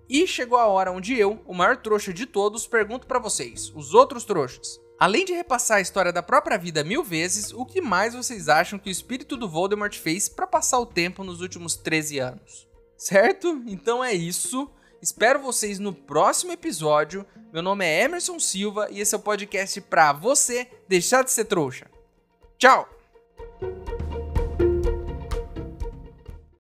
E 0.09 0.27
chegou 0.27 0.59
a 0.59 0.67
hora 0.67 0.91
onde 0.91 1.19
eu, 1.19 1.43
o 1.47 1.55
maior 1.55 1.77
trouxa 1.77 2.15
de 2.15 2.25
todos, 2.25 2.67
pergunto 2.67 3.07
para 3.07 3.19
vocês, 3.19 3.71
os 3.75 3.93
outros 3.93 4.25
trouxas. 4.25 4.81
Além 5.03 5.25
de 5.25 5.33
repassar 5.33 5.79
a 5.79 5.81
história 5.81 6.13
da 6.13 6.23
própria 6.23 6.57
vida 6.57 6.85
mil 6.85 7.03
vezes, 7.03 7.53
o 7.53 7.67
que 7.67 7.81
mais 7.81 8.15
vocês 8.15 8.49
acham 8.49 8.79
que 8.79 8.89
o 8.89 8.93
espírito 8.93 9.37
do 9.37 9.49
Voldemort 9.49 9.99
fez 9.99 10.29
para 10.29 10.47
passar 10.47 10.79
o 10.79 10.87
tempo 10.87 11.25
nos 11.25 11.41
últimos 11.41 11.75
13 11.75 12.21
anos? 12.21 12.69
Certo? 12.97 13.65
Então 13.67 14.05
é 14.05 14.15
isso. 14.15 14.71
Espero 15.03 15.41
vocês 15.41 15.81
no 15.81 15.93
próximo 15.93 16.53
episódio. 16.53 17.27
Meu 17.53 17.65
nome 17.65 17.85
é 17.85 18.05
Emerson 18.05 18.39
Silva 18.39 18.87
e 18.93 19.01
esse 19.01 19.13
é 19.13 19.19
o 19.19 19.21
podcast 19.21 19.81
pra 19.81 20.13
você 20.13 20.69
deixar 20.87 21.25
de 21.25 21.33
ser 21.33 21.47
trouxa. 21.47 21.91
Tchau! 22.57 23.02